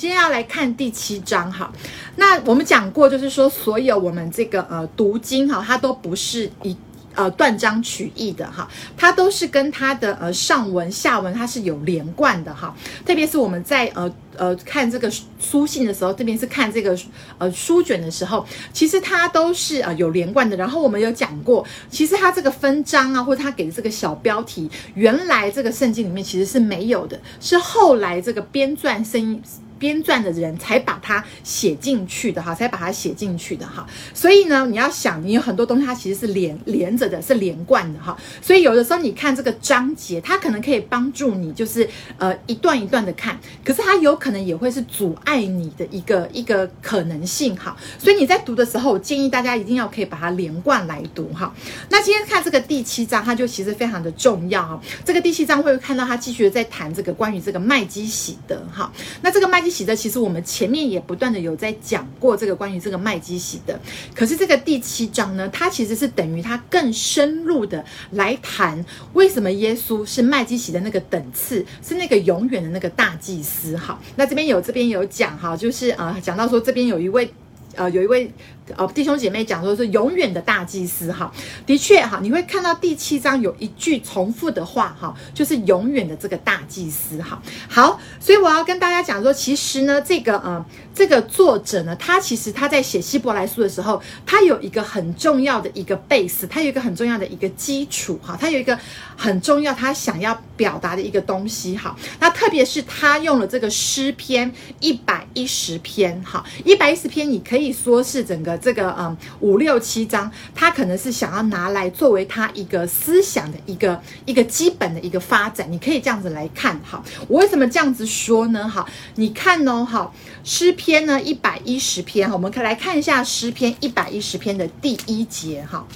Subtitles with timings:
[0.00, 1.70] 今天要来看第七章哈，
[2.16, 6.74] 那我们讲过，就是说所有我们这个呃读经哈，它都不是一
[7.14, 8.66] 呃断章取义的哈，
[8.96, 12.74] 它都是跟它的呃上文下文它是有连贯的哈。
[13.04, 16.98] 特别是我们在呃呃看这个书信的时候，这边是看这个
[17.36, 20.56] 呃书卷的时候，其实它都是呃有连贯的。
[20.56, 29.42] 然后我们有讲过，其实它这个分章啊，或者它给的这个小标题，原来这个圣经里面其实是没有的，是后来这个编撰声音。
[29.80, 33.84] 编撰的人才把它写进去的哈，才把它写进去的哈。
[34.14, 38.16] 所以呢，你要想，你有很多东西它其实是连连着的，是连贯的哈。
[38.42, 47.74] 所以有的时候你看这个章节，它可能可以帮助你，就是呃一段一段的看，可是它有可能也会是阻碍你的一个一个可能性哈。
[47.98, 51.50] 所以你在读的时候，我建议大家一定要可以把它连贯来读哈。
[51.88, 54.80] 那今天看这个第七章，它就其实非常的重要哈。
[55.04, 58.92] 这个第七章会看到他继续在谈这个关于这个麦基洗德哈。
[59.22, 63.78] 那这个麦基的，其实我们前面也不断的有在讲过这个关于这个麦基洗的，
[64.14, 73.76] 可是这个第七章呢，它其实是等于它更深入的来谈为什么耶稣是麦基洗的那个等次，是那个永远的那个大祭司。
[73.76, 77.32] 好，那这边有这边有讲哈，就是啊、呃、讲到说这边有一位
[77.76, 78.32] 呃有一位。
[78.76, 81.32] 哦，弟兄姐妹讲说是永远的大祭司哈，
[81.66, 87.40] 的确哈，你会看到第七章有一句重复的话哈，就是永远的这个大祭司哈。
[87.68, 98.78] 好，所以我要跟大家讲说，其实呢，这个呃，这个作者呢，他其实他在写希伯来书的时候，他有一个很重要的一个 base，他有一个很重要的一个基础哈，他有一个
[99.16, 101.96] 很重要他想要表达的一个东西哈。
[102.18, 108.59] 那特别是他用了这个诗篇一百一十篇哈，一百一十篇，你可以说是整个。
[108.60, 117.02] 这个嗯五六七章，他可能是想要拿来作为他一个思想的一个一个基本的一个发展，你可以这样子来看哈。
[117.28, 118.68] 我为什么这样子说呢？
[118.68, 120.12] 哈，你看哦，哈，
[120.44, 125.86] 诗篇呢一百一十篇，我们可以来看一下诗篇一百一十篇的第一节哈。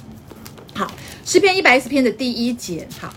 [0.73, 0.91] 好，
[1.23, 3.13] 诗篇一百一十篇的第一节哈。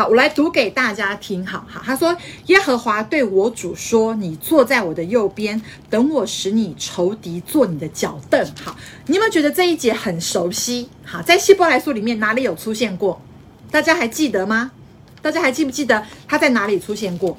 [0.00, 1.46] 好，我来读给大家听。
[1.46, 2.16] 好好，他说
[2.48, 8.74] ：“耶和华对我主说，你坐在我的右边，等我使你仇敌坐你的脚凳。”好，
[9.04, 10.88] 你有没有觉得这一节很熟悉？
[11.04, 13.20] 好，在希伯来书里面哪里有出现过？
[13.70, 14.70] 大家还记得吗？
[15.20, 17.36] 大家还记不记得他在哪里出现过？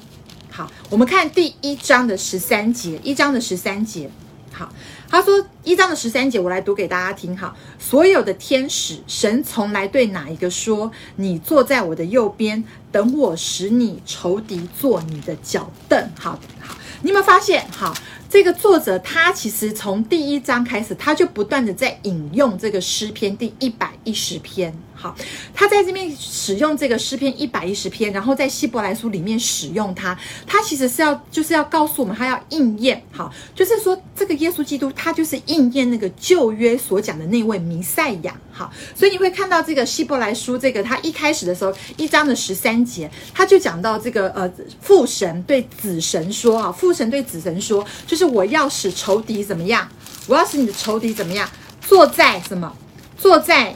[0.48, 4.08] 好，我们看第一章的十三节，一章的十三节。
[4.52, 4.72] 好，
[5.12, 7.36] 他说一章的十三节，我来读给大家听。
[7.36, 17.68] 哈，所有的天使，神从来对哪一个说：“你坐在我的右边，等我使你仇敌坐你的脚凳。”好，好，你有没有发现？
[17.70, 17.94] 好。
[18.30, 24.74] 这个作者他其实从第一章开始，他就不断的在引用这个诗篇第一百一十篇。
[25.02, 25.14] 好，
[25.52, 33.02] 他在这边使用这个诗篇一百一十篇，然后在希伯来书里面使用它，他其实是要就是要告诉我们，他要应验。
[33.12, 38.34] 好，就是说这个耶稣基督他就是应验那个旧约所讲的那位弥赛亚。
[38.50, 48.22] 好，所以你会看到这个希伯来书这个他一开始的时候一章的十三节，他就讲到这个呃父神对子神说啊，父神对子神说就是。
[48.22, 49.88] 是我要使仇敌怎么样？
[50.28, 51.48] 我要使你的仇敌怎么样？
[51.80, 52.72] 坐在什么？
[53.18, 53.74] 坐在。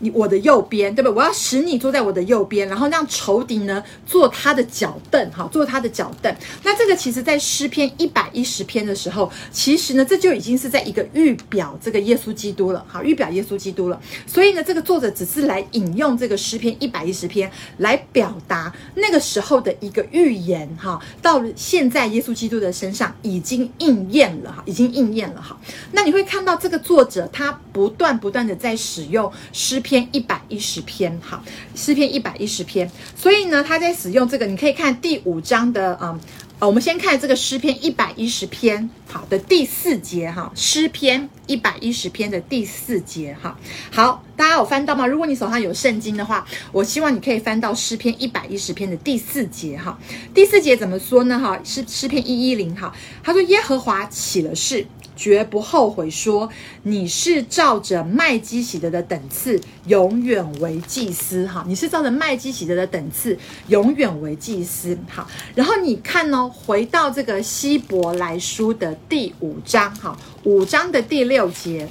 [0.00, 1.16] 你我的右边，对不对？
[1.16, 6.32] 我要使你坐在我的右边，然后让仇敌呢坐他的脚凳，哈，坐他的脚凳。
[6.62, 14.00] 那这个其实，在诗篇一百一十篇的时候，其实呢，这就已经是在一个预表这个耶稣基督了，哈，预表耶稣基督了。
[14.24, 25.58] 所以呢，这个作者只是来引用这个诗篇一百一十篇来表达那个时候的一个预言，哈，到现在耶稣基督的身上已经应验了，哈，已经应验了，哈。
[25.90, 29.87] 那你会看到这个作者他不断不断的在使用诗篇。
[29.88, 31.42] 篇一百一十篇，好，
[31.74, 36.20] 诗篇一百一十篇，所以呢，他在使用这个，你可以看第五章的，嗯，
[36.58, 43.58] 呃，我们先看这个诗篇一百一十篇，好的第四节，哈，诗篇一百一十篇的第四节，哈，
[43.90, 45.06] 好，大家有翻到吗？
[45.06, 49.98] 如果你手上有圣经的话，我希望你可以翻到诗篇一百一十篇的第四节，哈，
[50.34, 51.38] 第四节怎么说呢？
[51.38, 54.86] 哈，诗诗篇一一零，哈，他说耶和华起了誓。
[55.18, 56.48] 绝不后悔说，
[56.84, 61.44] 你是照着麦基洗德的等次，永远为祭司。
[61.48, 63.36] 哈，你是照着麦基洗德的等次，
[63.66, 64.96] 永远为祭司。
[65.10, 71.88] 好，然后你看呢，回到这个希伯来书的第五章，哈，五章的第六节，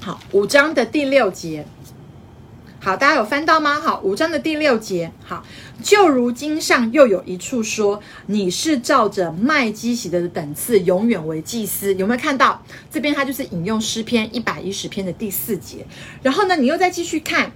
[0.00, 1.66] 好，五章的第六节。
[2.80, 3.80] 好，大家有翻到吗？
[3.80, 5.10] 好，五章的第六节。
[5.24, 5.42] 好，
[5.82, 11.94] 就如经上又有一处说，你是照着麦基洗德的等次，永远为祭司。
[11.94, 12.62] 有没有看到？
[12.90, 15.86] 这边他就是引用诗篇一百一十篇的第四节。
[16.22, 17.52] 然后呢，你又再继续看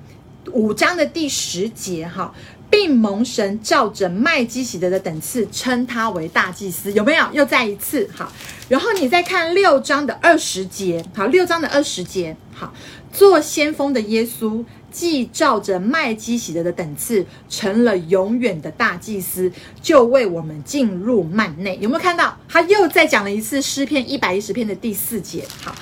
[0.53, 2.06] 五章的第十节。
[2.06, 2.35] 哈，
[2.70, 7.26] 并蒙神照着麦基洗德的等次称他为大祭司，有没有？
[7.32, 8.31] 又再一次好，
[8.69, 12.73] 然后你再看六章的二十节，好，六章的二十节，好，
[13.12, 19.50] 做先锋的耶稣，既照着麦基洗德的等次成了永远的大祭司，
[19.82, 21.78] 就为我们进入幔内。
[21.81, 22.37] 有没有看到？
[22.49, 25.75] 他又再讲了一次诗篇一百一十篇的第四节，好。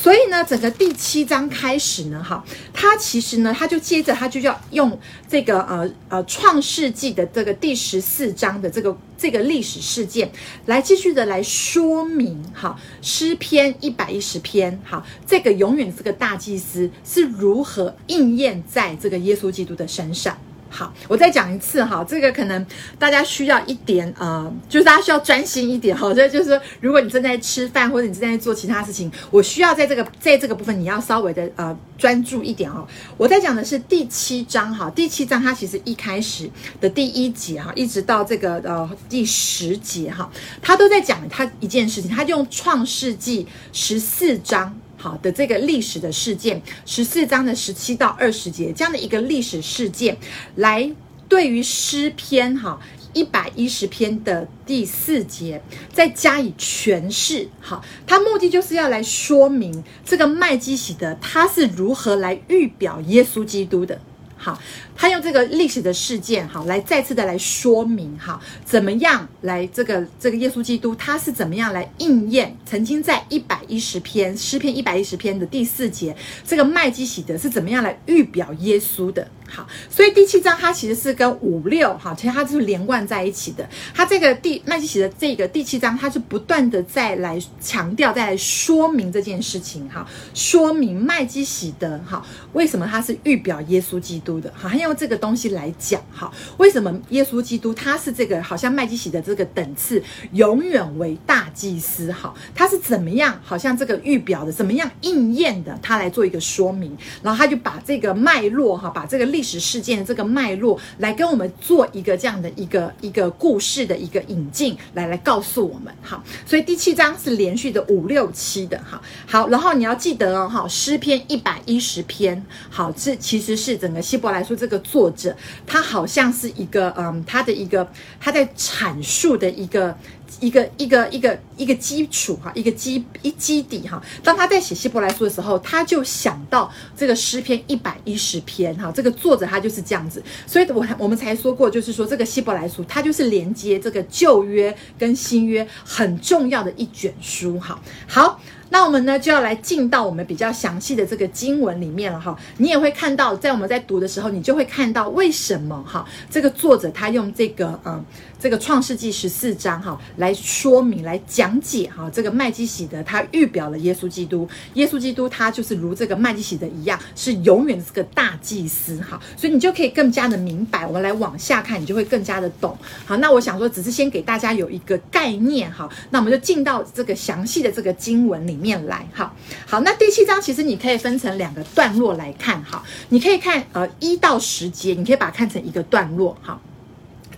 [0.00, 4.96] 所以呢，整个第七章开始呢，哈，他其实呢，他就接着他就要用
[5.28, 10.30] 这个呃呃创世纪的这个第十四章的这个这个历史事件，
[10.66, 20.38] 来继续的来说明哈诗篇一百一十篇，哈这个永远这个大祭司是如何应验在这个耶稣基督的身上。
[20.70, 22.66] 好，我再讲一次哈，这个可能
[22.98, 26.12] 大家需要一点呃，就是大家需要专心一点哈。
[26.12, 32.86] 这就是，如果你正在吃饭或者你正在做其他事情，我需要在这个在这个部分你要稍微的呃专注一点哦。
[33.16, 36.50] 我在讲的是第七章哈，第七章它其实一开始
[36.80, 40.30] 的第一节哈，一直到这个呃第十节哈，
[40.60, 44.78] 它都在讲它一件事情，它用创世纪十四章。
[44.98, 50.18] 好的，这个历史的事件，十四章的十七到二十节这样的一个历史事件，
[50.56, 50.92] 来
[51.28, 52.80] 对于诗篇哈
[53.12, 55.62] 一百一十篇的第四节
[55.92, 57.48] 再加以诠释。
[57.60, 64.00] 好，它目的就是要来说明这个麦基喜德他是如何来预表耶稣基督的。
[64.38, 64.58] 好。
[64.96, 83.68] 他用这个历史的事件，好，来再次的来说明，哈，怎么样来这个这个耶稣基督他是怎么样来应验曾经在一百一十篇诗篇一百一十篇的第四节，这个麦基喜德是怎么样来预表耶稣的，好，所以第七章它其实是跟五六，哈，其实它是连贯在一起的。
[83.94, 90.04] 它这个第麦基洗德这个第七章，它是不断的再来强调、在来说明这件事情，哈，
[90.34, 94.88] 说明麦基洗德，哈，为什么他是预表耶稣基督的，好，还有。
[94.88, 100.02] 用这个东西来讲，哈，为什么耶稣基督他是这个好像麦基洗德这个等次
[100.32, 102.10] 永远为大祭司？
[102.10, 103.38] 哈，他是怎么样？
[103.44, 105.78] 好像这个预表的怎么样应验的？
[105.82, 116.20] 他来做一个说明，然后他就把这个脉络，哈，把这个历历史事件的这个脉络来跟我们做一个这样的一个一个故事的一个引进，来来告诉我们，哈。
[116.44, 119.00] 所以第七章是连续的五六七的，哈。
[119.28, 124.76] 好，然后你要记得哦，哈，诗篇一百一十篇，好，这其实是整个希伯来书这个。
[124.88, 125.36] 作者
[125.66, 127.86] 他好像是一个嗯，他的一个
[128.18, 129.94] 他在阐述的一个
[130.40, 134.02] 一个一个一个一个基础哈，一个基一基底哈。
[134.22, 138.92] 当他在写希伯来书的时候，他就想到这个诗篇一百一十篇哈。
[138.94, 147.80] 这个作者他就是这样子，所以我我们才说过，就是说这个希伯来书它就是连接这个旧约跟新约很重要的一卷书哈。
[148.06, 148.40] 好。
[148.70, 158.04] 那我们呢就要来进到我们比较详细的这个经文里面了哈，你也会看到，在我们在读的时候，你就会看到为什么哈，这个作者他用这个嗯。
[158.40, 170.86] 这个创世纪十四章哈，来说明、来讲解哈，这个麦基洗德他预表了耶稣基督，耶稣基督他就是如这个麦基洗德一样，是永远的这个大祭司哈，所以你就可以更加的明白。
[170.86, 172.78] 我们来往下看，你就会更加的懂。
[173.04, 179.06] 好，那我想说，只是先给大家有一个概念哈，那我们就进到这个详细的这个经文里面来。
[179.14, 179.32] 哈，
[179.66, 186.60] 好，那第七章其实你可以分成两个段落来看哈，你可以看呃一到十节，你可以把它看成一个段落哈。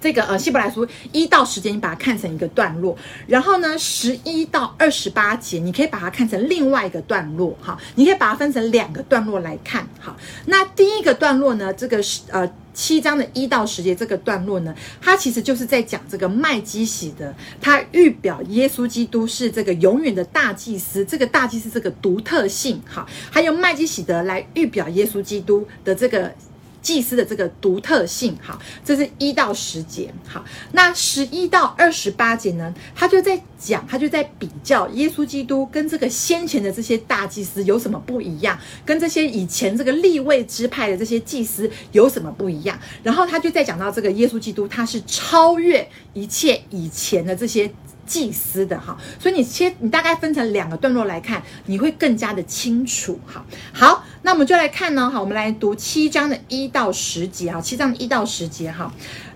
[0.01, 10.17] 这个呃，希伯来书一到十节，你把它看成一个段落，然后呢，十一到二十八节，你可以把它看成另外一个段落，哈，你可以把它分成两个段落来看，好。
[10.47, 26.33] 那第一个段落呢，这个是呃七章的一到十节这个段落呢，它其实就是在讲这个麦基洗德，它预表耶稣基督是这个永远的大祭司，这个大祭司这个独特性，哈，还有麦基洗德来预表耶稣基督的这个。
[26.83, 47.71] 祭司的这个独特性，好，这是一到十节，好，那十一到二十八节呢，他就在讲，他就在比较耶稣基督跟这个先前的这些大祭司有什么不一样，跟这些以前这个立位支派的这些祭司有什么不一样，然后他就在讲到这个耶稣基督，他是超越一切以前的这些。
[48.11, 53.21] 祭司的哈，所以你切，你大概分成两个段落来看，你会更加的清楚。
[53.25, 58.93] 哈，好，那我们就来看呢，好，我们来读七章的一到十节哈，七章的一到十节哈，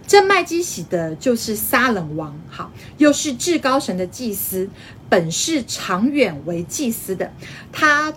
[0.09, 4.69] 这麦基喜的就是撒冷王，好，又是至高神的祭司，
[5.09, 7.33] 本是长远为祭司的，
[7.71, 8.13] 他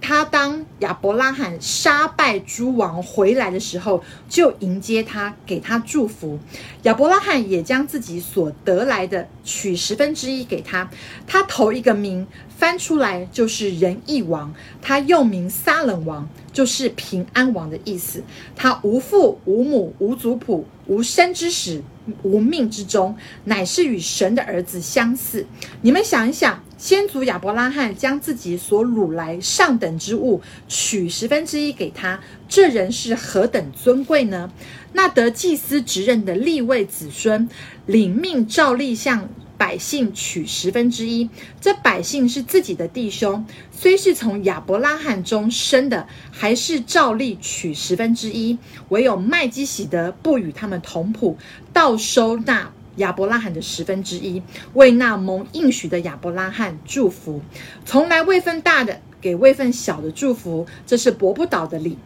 [0.00, 6.38] 他当亚伯拉罕杀败诸王回来的时候，就迎接他，给他祝福。
[6.84, 10.88] 亚伯拉罕也将自己所得来的取十分之一给他。
[11.26, 12.26] 他头一个名
[12.56, 18.22] 翻出来就是仁义王，他又名撒冷王，就是平安王的意思。
[18.54, 21.82] 他无父无母无族谱无生之始
[22.22, 25.44] 无命之终，乃是与神的儿子相似。
[25.82, 26.62] 你们想一想。
[26.78, 34.52] 先祖亚伯拉罕将自己所掳来上等之物取十分之一给他，这人是何等尊贵呢？
[34.92, 37.48] 那得祭司职任的立位子孙
[37.86, 41.28] 领命照例向百姓取十分之一，
[41.60, 48.56] 这百姓是自己的弟兄，虽是从亚伯拉罕中生的，还是照例取十分之一。
[48.90, 51.36] 唯有麦基洗德不与他们同谱，
[51.72, 52.70] 倒收纳。
[52.98, 54.40] 亚伯拉罕的十分之一，
[54.74, 57.40] 为那蒙应许的亚伯拉罕祝福，
[57.84, 61.98] 从来位分大的给位分小的祝福，这是驳不倒的理。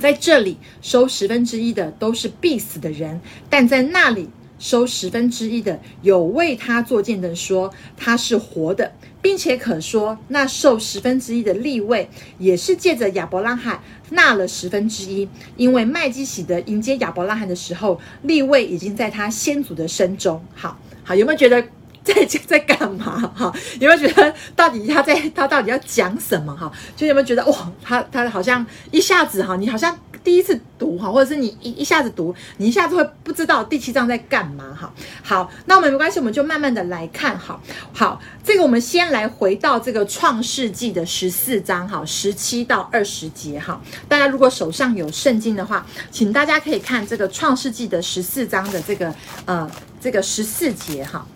[0.00, 4.28] 在这里收十分之一的都是必死的人，但在那里。
[4.64, 8.90] 收十分之一的有为他作见证说他是活的，
[9.20, 13.78] 并且可说那受十分之一的立位也是借着亚伯拉罕
[14.08, 15.28] 纳了十分之一，
[15.58, 20.42] 因为麦基洗德迎接亚伯拉罕的时候，立位已经在他先祖的身中。
[20.54, 21.62] 好好，有没有觉得
[22.02, 23.30] 在在干嘛？
[23.34, 26.56] 哈，有没有觉得到底他在他到底要讲什么？
[26.56, 29.94] 哈，就有没有觉得哇，他他好像一下子哈，你好像。
[30.24, 34.92] 第一次读哈，或者是你一一下子读，你一下子会不知道第七章在干嘛哈。
[35.22, 37.60] 好，那我们没关系，我们就慢慢的来看哈。
[37.92, 43.78] 好，这个我们先来回到这个创世纪的十四章哈，十七到二十节哈。
[44.08, 49.14] 大家如果手上有圣经的话，请大家可以看这个创世纪的十四章的这个
[49.44, 51.26] 呃这个十四节哈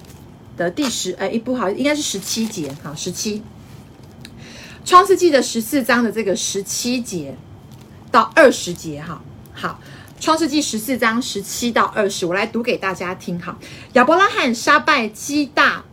[0.56, 3.42] 的第十哎一不好，应该是十七节哈，十七。
[4.86, 7.36] 创世纪的十四章的这个十七节。
[8.10, 9.20] 到二十节哈，
[9.52, 9.80] 好，
[10.18, 13.56] 创世纪十四章十七到二十，我来读给大家听哈。
[13.92, 15.84] 亚伯拉罕杀败基大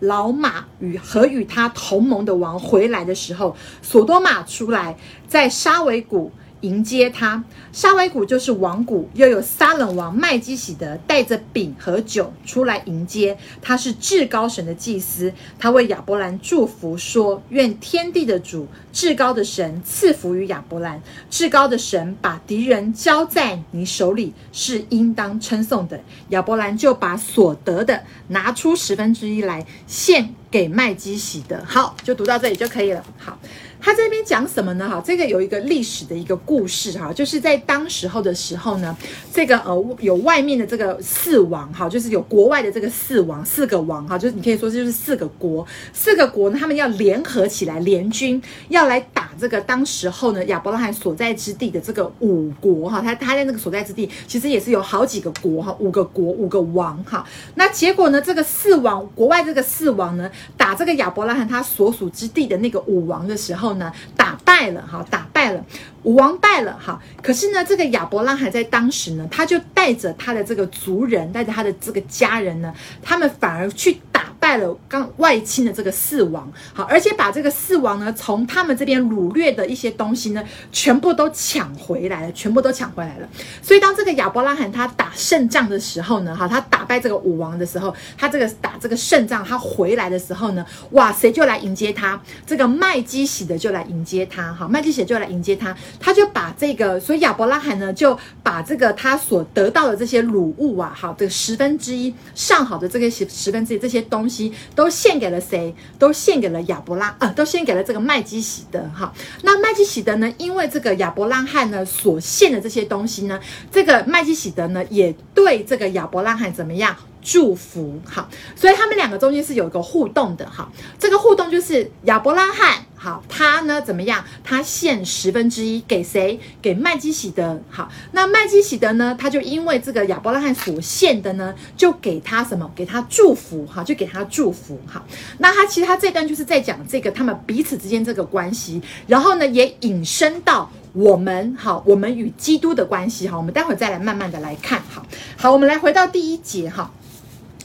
[0.00, 6.30] 老马与和与他同盟的王回来的时候，索多玛出来在沙维谷。
[6.64, 13.36] 迎接他，沙威古就是王谷，又有撒冷王麦基洗德带着饼和酒出来迎接。
[13.60, 21.02] 他是至高神的祭司，他为亚伯兰祝福说：“愿天地的主，至高的神赐福于亚伯兰。
[21.28, 31.62] 至高的神把敌人交在你手里，是应当称颂的。”亚伯兰就把所得的拿出十分之一来献给麦基洗德。
[31.66, 33.04] 好，就读到这里就可以了。
[33.18, 33.38] 好。
[33.84, 34.88] 他这边讲什么呢？
[34.88, 38.96] 哈，这个有一个历史的一个故事哈，就是在当时候的时候呢，
[39.30, 57.22] 这个呃有外面的这个四王哈，就是有国外的这个四王四个王哈，就是你可以说这就是四个国，四个国呢，他们要联合起来联军，要来打这个当时候呢亚伯拉罕所在之地的这个五国哈，他他在那个所在之地其实也是有好几个国哈，五个国五个王哈，
[57.56, 63.73] 那结果呢，这个四王国外这个四王呢打这个亚伯拉罕他所属之地的那个五王的时候。
[63.74, 65.64] 呢，打败了哈，打败了，
[66.02, 67.00] 武王败了哈。
[67.22, 74.00] 可是呢，这个亚伯拉罕在当时呢，他就带着他的这个族人，带着他的这个家人呢，他们反而去
[74.44, 83.28] 打败了刚外侵的这个四王，好，而且把这个四王呢，从他们这边掳掠的一些东西呢，全部都抢回来了，全部都抢回来了。
[83.62, 92.20] 所以当这个亚伯拉罕他打胜仗的时候呢，哈，他打败这个武王的时候，他这个打这个胜仗，他回来的时候呢，哇，谁就来迎接他？
[92.46, 104.33] 这个麦基洗的就来迎接他，哈，麦基洗德就来迎接他，他就把这个，所以亚伯拉罕呢，就把这个他所得到的这些掳物啊，好，这个十分之一上好的这个十十分之一这些东西。
[104.74, 105.74] 都献给了谁？
[105.98, 108.80] 都献给了亚伯拉，呃，都献给了这个麦基喜德。
[108.94, 109.12] 哈，
[109.42, 110.32] 那麦基喜德呢？
[110.38, 113.38] 因为这个亚伯拉罕呢所献的这些东西呢，
[113.70, 116.96] 这个麦基喜德呢也对这个亚伯拉罕怎么样？
[117.24, 117.98] 祝福。
[118.04, 120.48] 好，所以他们两个中间是有一个互动的。
[120.48, 122.84] 哈，这个互动就是亚伯拉罕。
[122.96, 124.24] 好，他呢怎么样？
[124.42, 126.40] 他献十分之一给谁？
[126.62, 127.60] 给麦基洗德。
[127.68, 129.14] 好，那麦基洗德呢？
[129.18, 132.70] 他就因为这个亚伯拉罕所献的呢，就给他什么？
[132.74, 133.66] 给他祝福。
[133.66, 134.78] 哈，就给他祝福。
[134.86, 135.04] 哈，
[135.38, 143.28] 那他其实他这段就是在讲这个他们彼此之间这个关系，然后呢也引申到我们好，我们与基督的关系。
[143.28, 144.82] 哈，我们待会再来慢慢的来看。
[144.88, 145.04] 好，
[145.36, 146.70] 好，我们来回到第一节。
[146.70, 146.90] 哈。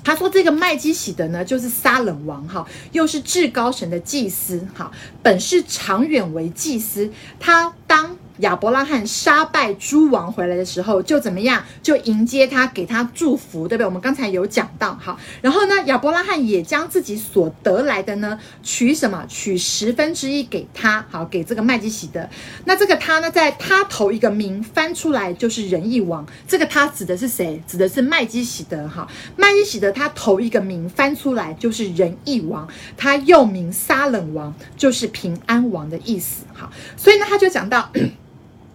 [0.04, 4.92] 他说：“这个麦基洗德呢，就是撒冷王哈，又是至高神的祭司哈，
[5.22, 7.12] 本是长远为祭司。
[7.40, 11.64] 他当亚伯拉罕杀败诸王回来的时候，就怎么样？
[11.84, 13.86] 就迎接他，给他祝福，对不对？
[13.86, 19.26] 我们刚才有讲到，好，然后呢，亚伯拉罕也将自己所得来的呢，取什么？
[19.28, 22.28] 取十分之一给他，好，给这个麦基洗德。
[22.66, 26.26] 那这个他呢，在他头一个名翻出来就是仁义王。
[26.48, 27.62] 这个他指的是谁？
[27.68, 37.92] 指的是麦基洗德，哈，麦基洗德他头一个名翻出来就是仁义王，他又名撒冷王，就是平安王的意思，好，所以呢，他就讲到。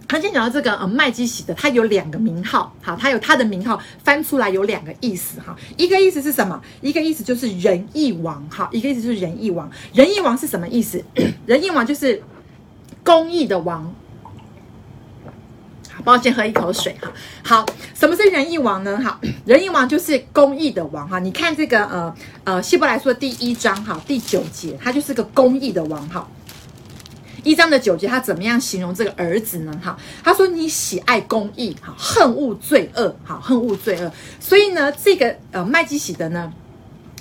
[0.07, 6.61] 他先讲到这个呃麦基洗德，他有两个名号，好，他有他的名号翻出来有两个意思哈，一个意思是什么？
[6.81, 9.71] 一个意思就是仁义王，哈，一个意思就是仁义王。
[9.93, 11.03] 仁义王是什么意思？
[11.47, 12.23] 仁义王就是
[13.03, 13.95] 公义的王。
[15.91, 17.11] 好，帮我先喝一口水哈。
[17.43, 19.01] 好，什么是仁义王呢？
[19.03, 21.19] 好，仁义王就是公义的王哈。
[21.19, 26.29] 你看这个呃呃希伯来说第一章哈第九节，他就是个公义的王哈。
[27.45, 29.81] 一章的九节，他怎么样形容这个儿子呢？
[29.83, 34.11] 哈，他说：“你喜爱公义，哈，恨恶罪恶，哈，恨恶罪恶。”
[34.41, 36.53] 所以呢，这个呃麦基喜德呢，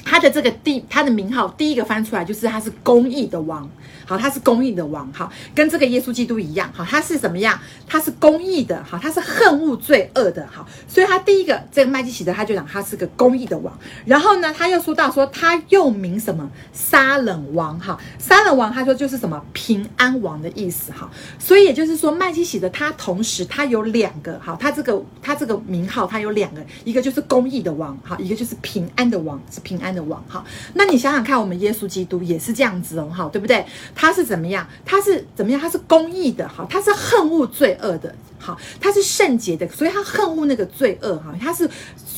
[0.03, 3.70] 他的这个第他的名号第一个翻出来就是他是公义的王。
[4.05, 7.60] 好，他是公义的王，哈，跟这个耶稣基督一样，哈，他是怎么样？
[7.88, 30.43] 他是公义的，哈，他是恨恶罪恶的，哈，所以他第一个这个麦基洗德他就讲他是个公义的王，然后呢，他又说到说他又名什么撒冷王，哈，撒冷王他说就是什么平安王的意思，哈，所以也就是说麦基洗德他同时他有两个，哈，他这个他这个名号他有两个，一个就是公义的王，哈，一个就是平安的王，是平安的王，哈，
[30.74, 33.63] 那你想想看，我们耶稣基督也是这样子哦，哈，对不对？
[33.95, 34.67] 他是怎么样？
[34.85, 35.59] 他是怎么样？
[35.59, 41.69] 他是公义的，哈，他是恨恶罪恶的，好，他是圣洁的，所以他恨恶那个罪恶，哈，他是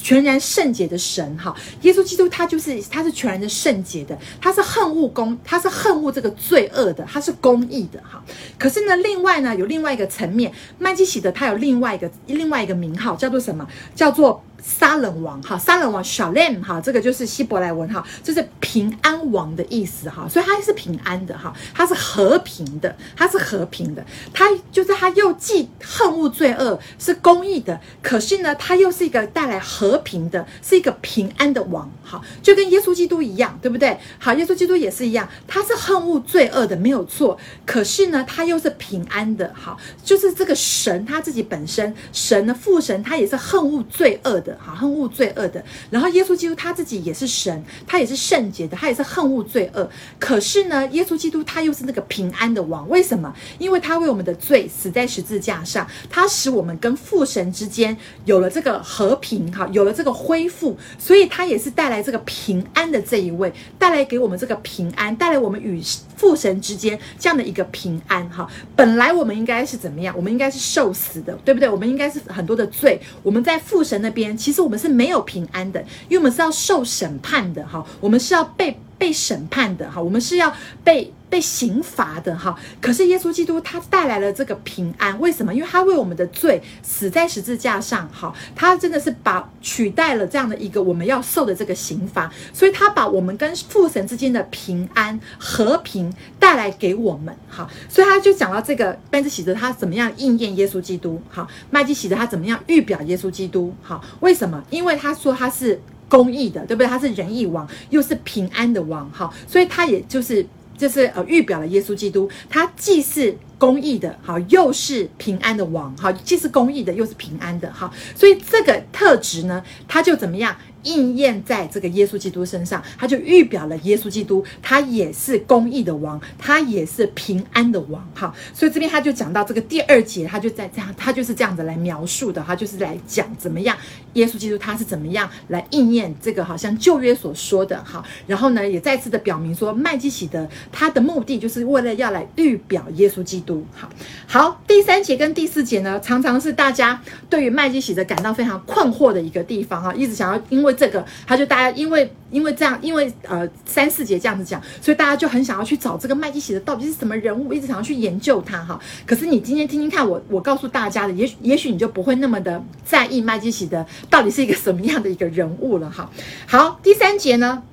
[0.02, 8.24] 全然圣洁的神，哈，耶稣基督他就是他是全然的圣洁的，他是恨恶公，他是恨恶这个罪恶的，他是公义的，哈。
[8.58, 13.68] 可是呢，另外呢，有另外一个层面，麦基洗德他有另外一个另外一个名号，叫做什么？
[13.96, 14.44] 叫做。
[14.68, 24.04] 撒冷王哈，撒冷王 Shalem 哈，这个就是希伯来文哈，就是平安王的意思哈，所以他是平安的哈，他是和平的，他是和平的，
[24.34, 33.96] 他就是他又既恨恶罪恶，是公义的，可是呢，他又是一个带来和平的，是一个平安的王哈，就跟耶稣基督一样，对不对？
[34.18, 44.55] 好，耶稣基督也是一样，他是恨恶罪恶的，没有错，可是呢，他又是平安的，哈，就是这个神他自己本身，神的父神，他也是恨恶罪恶的。
[44.60, 49.90] 好，恨恶罪恶的，然后耶稣基督他自己也是神，他也是圣洁的，他也是恨恶罪恶。
[50.20, 53.34] 可是呢，耶稣基督他又是那个平安的王，为什么？
[53.58, 65.82] 因为他为我们的罪死在十字架上，他使我们跟父神之间有了这个和平，哈，有了这个恢复，所以他也是带来这个平安的这一位，带来给我们这个平安，带来我们与
[66.16, 68.48] 父神之间这样的一个平安，哈。
[68.76, 70.16] 本来我们应该是怎么样？
[70.16, 71.70] 我们应该是受死的，对不对？
[71.70, 74.36] 我们应该是很多的罪，我们在父神那边。
[74.46, 80.52] 其实我们是没有平安的，因为我们是要受审判的哈，我们是要被被审判的哈，我们是要
[80.84, 82.56] 被被刑罚的哈。
[82.82, 85.54] 可是耶稣基督他带来了这个平安，为什么？
[85.54, 97.70] 因为他为我们的罪死在十字架上，哈，他真的是把取代了这样的一个我们要受的这个刑罚，所以他把我们跟父神之间的平安和平带来给我们，哈。
[97.88, 104.02] 所以他就讲到这个麦基洗德他怎么样应验耶稣基督，哈，麦基洗德他怎么样预表耶稣基督，哈？
[104.22, 104.64] 为什么？
[104.72, 105.80] 因为他说他是。
[106.08, 106.88] 公益的，对不对？
[106.88, 110.46] 他是仁义王，又是平安的王，哈，所以他也就是
[110.78, 120.56] 就是呃预表了耶稣基督，他既是公益的，好，又是平安的王，哈，既是公益的，又是平安的，哈，所以这个特质呢，他就怎么样？
[120.86, 128.34] 应验在这个耶稣基督身上，他就预表了耶稣基督，他也是公义的王，他也是平安的王，哈。
[128.54, 133.76] 所以这边他就讲到这个第二节，他就在这样，他就是这样子来描述的，他就是来讲怎么样
[134.14, 138.06] 耶稣基督他是怎么样来应验这个好像旧约所说的，哈。
[138.28, 143.90] 然后呢，也再次的表明说，麦基洗德他的目的就是为了要来预表耶稣基督，好。
[144.28, 150.75] 好，第三节跟第四节呢，常常是大家对于麦基洗德感到非常困惑的一个地方，哈，一直想要因为。
[150.76, 158.80] 这个他就大家因为因为这样，因为呃三四节这样子讲，所以大家就很想要去找这个麦基洗德到底是什么人物，一直想要去研究他哈。
[159.06, 166.10] 可是你今天听听看我我告诉大家的，也许也许你就不会那么的在意麦基洗德到底是一个什么样的一个人物了哈。
[166.46, 167.64] 好，第三节呢，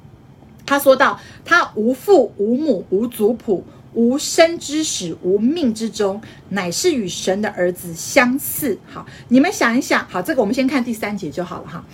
[0.65, 3.65] 他说到他无父无母无族谱。
[3.95, 8.79] 无生之始，无命之终，乃是与神的儿子相似。
[8.91, 11.85] 好，你们想一想，好，这个我们先看第三节就好了哈。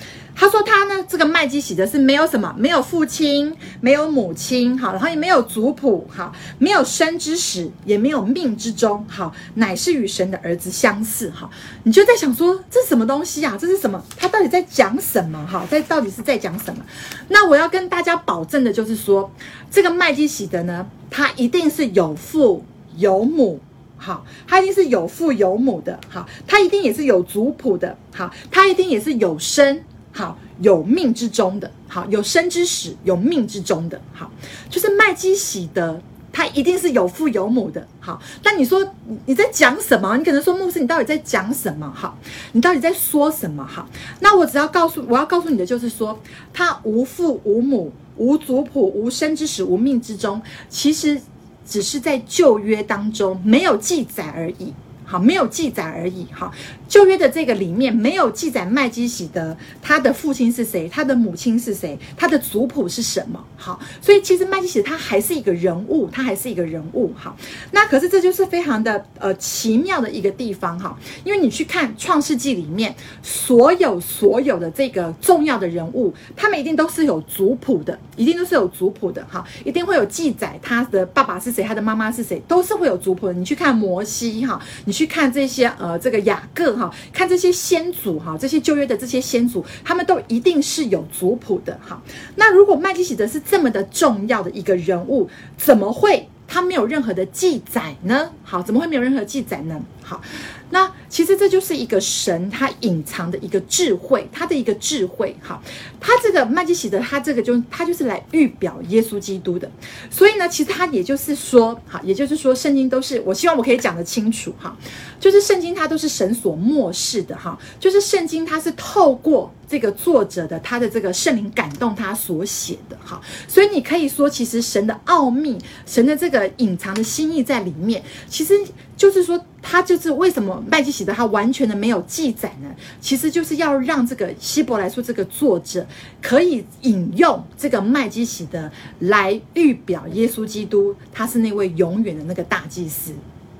[0.41, 11.29] 他说他呢，这个麦基洗德是没有什么，没有父亲，没有母亲，好，然后也没有族谱，好，没有生之始，也没有命之终，好，乃是与神的儿子相似。
[11.35, 11.51] 好，
[11.83, 13.59] 你就在想说，这什么东西啊？
[13.61, 14.01] 这是什么？
[14.17, 15.45] 他到底在讲什么？
[15.45, 16.85] 哈，在到底是在讲什么？
[17.27, 19.29] 那我要跟大家保证的就是说，
[19.73, 22.65] 这个麦基洗德呢，他一定是有父
[22.97, 23.59] 有母，
[23.97, 29.83] 好，他一定是有父有母的，好，他一定也是有族谱的，好，他一定也是有生。
[30.13, 34.31] 好，有命之中的，好，有生之始，有命之中的，好，
[34.69, 36.01] 就是麦基洗德，
[36.33, 38.21] 他一定是有父有母的，好。
[38.43, 38.85] 那你说
[39.27, 40.17] 你在讲什么？
[40.17, 41.93] 你可能说牧师，你到底在讲什么？
[41.95, 42.19] 好，
[42.53, 43.65] 你到底在说什么？
[43.65, 43.89] 好，
[44.21, 46.19] 那我只要告诉我要告诉你的就是说，
[46.53, 51.21] 他无父无母，无族谱，无生之始，无命之终，其实
[51.65, 54.75] 只是在旧约当中没有记载而已。
[55.11, 56.27] 好，没有记载而已。
[56.31, 56.53] 哈，
[56.87, 63.43] 旧约的这个里面没有记载麦基洗德他的父亲是谁，他的母亲是谁，他的族谱是什么。
[63.57, 67.11] 好，所以其实麦基洗德他还是一个人物，他还是一个人物。
[67.17, 67.35] 好，
[67.71, 70.95] 那可是这就是非常的呃奇妙的一个地方哈，
[71.25, 79.25] 因为你去看创世纪里面所有所有的这个重要的人物，他们一定都是有族谱的，一定都是有族谱的。
[79.25, 83.33] 哈，一定会有记载他的爸爸是谁，他的妈妈是谁，都是会有族谱的。
[83.33, 84.98] 你去看摩西哈，你。
[84.99, 92.03] 去看这些呃，这个雅各哈，看这些先祖哈，这些旧约的这些先祖，他们都一定是有族谱的哈。
[92.35, 98.29] 那如果麦基喜德是这么的重要的一个人物，怎么会他没有任何的记载呢？
[98.43, 99.81] 好，怎么会没有任何记载呢？
[100.09, 100.23] 好。
[100.71, 105.35] 那其实这就是一个神他隐藏的一个智慧，他的一个智慧。
[105.43, 105.63] 好，
[105.99, 109.71] 他这个麦基洗德，他这个就他就是来预表耶稣基督的。
[110.11, 114.77] 所以呢，其实他也就是说，好，也就是说，圣经都是我希望我可以讲得清楚哈，
[115.19, 123.19] 就是圣经它都是神所默示的哈，就是圣经它是透过这个作者的他的这个圣灵感动他所写的哈。
[123.47, 128.55] 所以你可以说，其实神的奥秘，神的这个隐藏的心意在里面，其实
[128.99, 129.43] 就是说。
[129.61, 132.75] 他就是为什么麦基洗德他完全的没有记载呢？
[133.03, 135.87] 其实就是要让这个希伯来书这个作者
[136.23, 143.13] 可以引用这个麦基洗德来预表耶稣基督，他是那位永远的那个大祭司。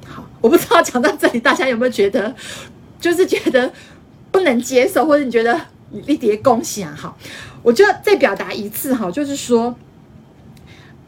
[0.07, 2.35] 好，我不知道讲到这里大家有没有觉得，
[2.99, 3.71] 就是觉得
[4.31, 5.61] 不能接受，或者你觉得
[6.07, 6.95] 一叠恭喜啊？
[6.97, 7.19] 好，
[7.63, 9.77] 我就再表达一次哈，就是说。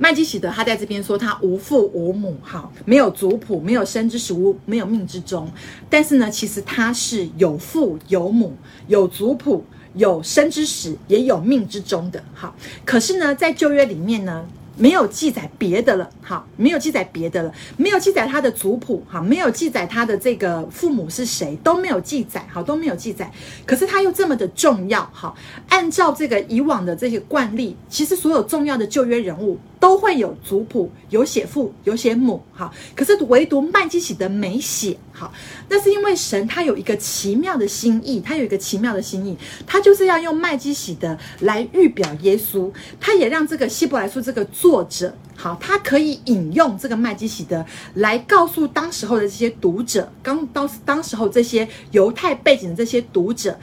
[0.03, 5.47] 麦基洗德他在这边说他无父无母，好，没有族谱，没有生之始，无没有命之终。
[5.91, 8.57] 但是呢，其实他是有父有母，
[8.89, 12.25] 有族谱，有生之始，也有命之终的。
[12.33, 14.49] 好，可是呢，在旧约里面呢。
[14.77, 23.31] 没有记载别的了，好，没有记载别的了，没有记载他的族谱，哈，没有记载他的这个父母是谁，都没有记载，好，都没有记载。
[23.67, 25.37] 可是他又这么的重要，好，
[25.69, 35.33] 按照这个以往的这些惯例，其实所有重要的旧约人物都会有族谱，有写父，有写母，哈，可是唯独麦基洗德没写，哈，
[35.71, 39.35] 那是因为神他有一个奇妙的心意，他有一个奇妙的心意，
[39.67, 44.87] 他就是要用麦基洗德来预表耶稣，他也让这个希伯来书这个作。
[44.91, 47.65] 者好，他可以引用这个麦基洗德
[47.95, 53.59] 来告诉当时候的这些读者，刚当当时候这些犹太背景的这些读者。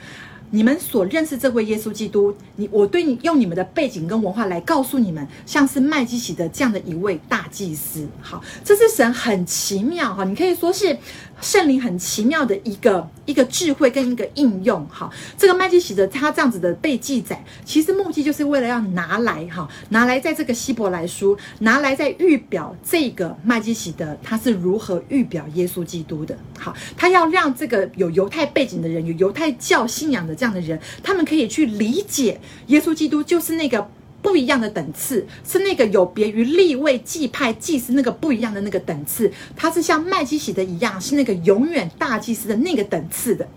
[0.50, 10.96] 你们所认识这位耶稣基督，你我对你用你们的背景跟文化来告诉你们，像是麦基洗德这样的一位大祭司，好，这是神很奇妙哈，你可以说是
[11.40, 15.10] 圣灵很奇妙的一个一个智慧跟一个应用哈。
[15.36, 30.38] 这个麦基洗德他这样子的被记载，其实目的就是为了要拿来哈，拿来在这个希伯来书拿来在预表这个麦基洗德他是如何预表耶稣基督的，好，他要让这个有犹太背景的人，有犹太教信仰的。
[30.38, 33.90] 这样的人，他们可以去理解耶稣基督就是那个
[34.28, 43.48] 不一样的等次，是那个有别于立位祭派祭司那个不一样的那个等次，它是像麦基喜的一样，是那个永远大祭司的那个等次的。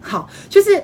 [0.00, 0.82] 好，就是。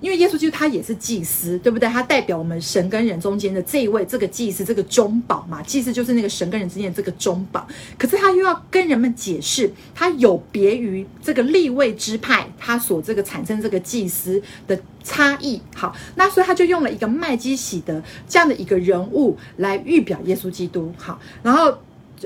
[0.00, 1.88] 因为耶稣基督他也是祭司，对不对？
[1.88, 5.62] 他代表我们神跟人中间的这一位，这个祭司，这个中保嘛。
[5.62, 7.66] 祭司就是那个神跟人之间的这个中保。
[7.98, 15.60] 可是他又要跟人们解释，他有别于这个立位支派，他所这个产生这个祭司的差异。
[15.74, 20.92] 好，那所以他就用了一个麦基洗德这样的一个人物来预表耶稣基督。
[20.96, 21.76] 好，然后。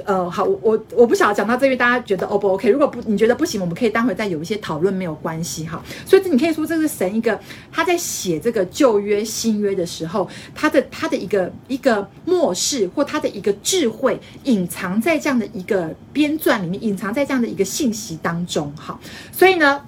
[0.05, 2.69] 呃，好，我我我不晓得讲到这边，大家觉得 O 不 OK？
[2.69, 5.83] 如果不你觉得不行，我们可以待会再有一些讨论，没有关系哈。
[6.07, 7.39] 所以这你可以说这是神一个
[7.71, 18.99] 他在写这个旧约新约的时候，他的他的一个一个默示或他的一个智慧隐藏在这样的一个编撰里面，隐藏在这样的一个信息当中哈。
[19.31, 19.83] 所以呢。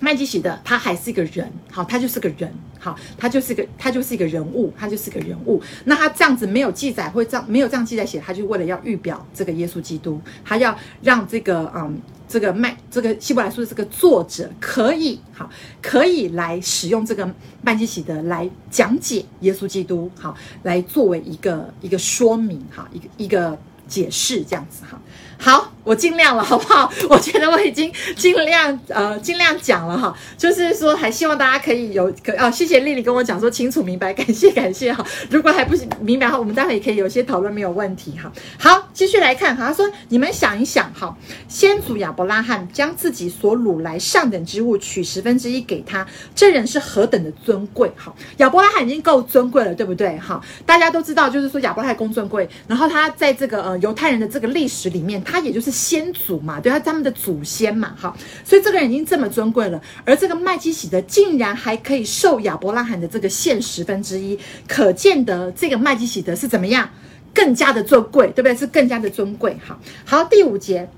[0.00, 5.60] 麦基洗德他还是一个人，好，他就是个人，好，他就是个他就是一个人物，他就是个人物。
[5.84, 15.50] 那他这样子没有记载，会这样没有这样记载写，他就为了要预表这个耶稣基督，他要让这个嗯这个麦这个希伯来书的这个作者可以好
[15.82, 17.28] 可以来使用这个
[17.62, 23.58] 麦基洗德来讲解耶稣基督，好，来作为一个一个说明，哈，一个一个
[23.88, 25.00] 解释这样子，哈。
[25.40, 26.92] 好我尽量了，好不好？
[27.08, 35.02] 我觉得我已经尽量呃尽量讲了哈，就是说还希望大家可以有可哦，谢谢丽丽跟我讲说清楚明白，感谢感谢哈。
[35.30, 38.30] 如果还不明白的话，我们待会也可以有些讨论，没有问题哈。
[38.58, 41.16] 好，继续来看哈，他说你们想一想哈，
[41.48, 48.12] 先祖亚伯拉罕将自己所掳来上等之物取十分之一给他，这人是何等的尊贵哈！
[48.38, 50.38] 亚伯拉罕已经够尊贵了，对不对哈？
[50.66, 55.22] 大家都知道，就是说亚伯拉罕公尊贵，然后他在这个呃犹太人的这个历史里面。
[55.30, 66.88] 他也就是先祖嘛，对，他他们的祖先嘛，好，所以这个人已经这么尊贵了，而这个麦基洗德竟然还可以受亚伯拉罕的这个献十分之一，可见得这个麦基洗德是怎么样，
[67.34, 68.56] 更加的尊贵，对不对？
[68.56, 69.54] 是更加的尊贵。
[69.62, 70.88] 好，好，第五节，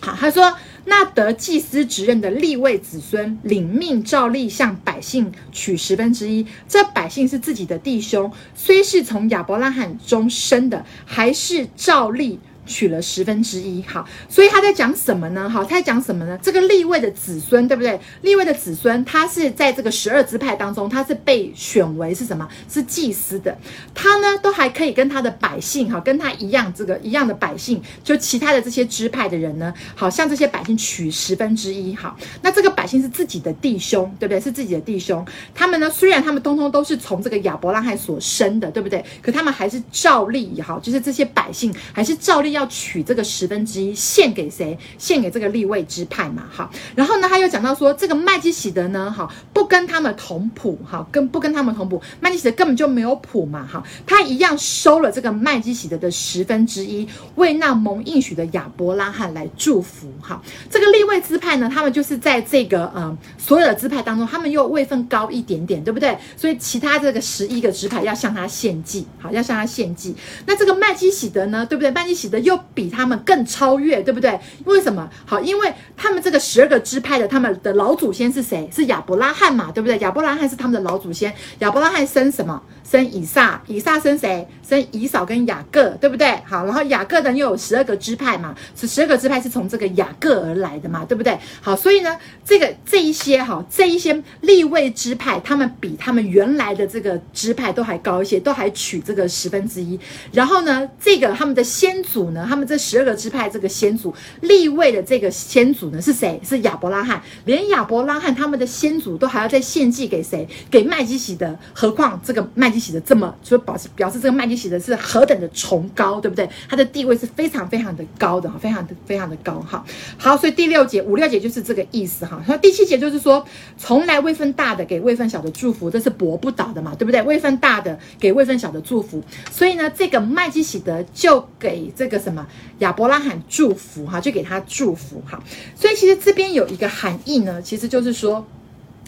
[0.00, 12.40] 好，他说那得祭司职任的立位子孙领命照例向百姓取十分之一，这百姓是自己的弟兄，虽是从亚伯拉罕中生的，还是照例。
[12.68, 15.48] 取了十分之一，好，所以他在讲什么呢？
[15.48, 16.38] 好，他在讲什么呢？
[16.40, 17.98] 这个利未的子孙，对不对？
[18.22, 22.46] 利未的子孙，他是在这个十二支派当中，他是被选为是什么？
[22.70, 23.56] 是祭司的。
[23.94, 34.38] 他呢，都还可以跟他的百姓，哈，跟他一样，这个一样的百姓，就其他的这些支派的人呢，好像这些百姓取十分之一，好，那这个百姓是自己的弟兄，对不对？
[34.38, 35.26] 是自己的弟兄。
[35.54, 39.04] 他们呢，虽然他们通通都是从这个亚伯拉罕所生的，对不对？
[39.22, 42.68] 可他们还是照例，哈，就是这些百姓还是照例要要。
[42.68, 44.78] 取这个十分之一献给谁？
[44.98, 46.70] 献给这个立位支派嘛，好。
[46.94, 53.82] 然后呢，他又讲到说，这个麦基洗德呢，哈，不跟他们同谱，哈，跟不跟他们同谱，麦基洗德根本就没有谱嘛，哈。
[54.06, 60.42] 他一样收了这个麦基洗德的十分之一，为那蒙应许的亚伯拉罕来祝福，哈。
[60.70, 66.16] 这个立位支派呢，他们就是在这个呃所有的支派当中，他们又位分高一点点，对不对？
[66.36, 70.14] 所以其他这个十一个支派要向他献祭，好，要向他献祭。
[70.44, 71.90] 那这个麦基洗德呢，对不对？
[71.90, 72.38] 麦基洗德。
[72.48, 74.38] 又比他们更超越，对不对？
[74.64, 75.08] 为什么？
[75.26, 78.68] 好，因为他们这个十二个支派的，他们的老祖先是谁？
[78.74, 79.98] 是亚伯拉罕嘛，对不对？
[79.98, 81.32] 亚伯拉罕是他们的老祖先。
[81.58, 82.60] 亚伯拉罕生什么？
[82.90, 83.62] 生以撒。
[83.66, 84.48] 以撒生谁？
[84.66, 86.38] 生以扫跟雅各，对不对？
[86.46, 91.38] 好，然后雅各呢又有十二个支派嘛，是十二个支派是从这个雅各而来的嘛，对不对？
[91.60, 99.98] 好，所以呢，这个这一些哈，这一些立位支派，他们比他们原来的这个支派都还高一些，都还取这个十分之一。
[100.32, 102.37] 然后呢，这个他们的先祖呢？
[102.46, 106.40] 他们这十二个支派，这个先祖立位的这个先祖呢是谁？
[106.44, 107.22] 是亚伯拉罕。
[107.44, 110.46] 连亚伯拉罕他们的先祖都还要再献祭给谁？
[110.70, 111.56] 给麦基洗德。
[111.72, 116.48] 何况这个麦基洗德这么，就表示表示这个麦基洗德是何等的崇高，对不对？
[116.68, 119.82] 他的地位是非常非常的高的，非常的非常的高哈。
[120.18, 122.42] 好，所以第六节五六节就是这个意思哈。
[122.46, 123.44] 那第七节就是说，
[123.78, 127.22] 从来位分大的给位分小的祝福，这是驳不倒的嘛，对不对？
[127.22, 132.18] 位分大的给位分小的祝福，所以呢，这个麦基洗德就给这个。
[132.28, 132.46] 什么？
[132.78, 135.42] 亚伯拉罕祝福哈，就给他祝福哈。
[135.74, 138.46] 所以其实这边有一个含义呢，其实就是说，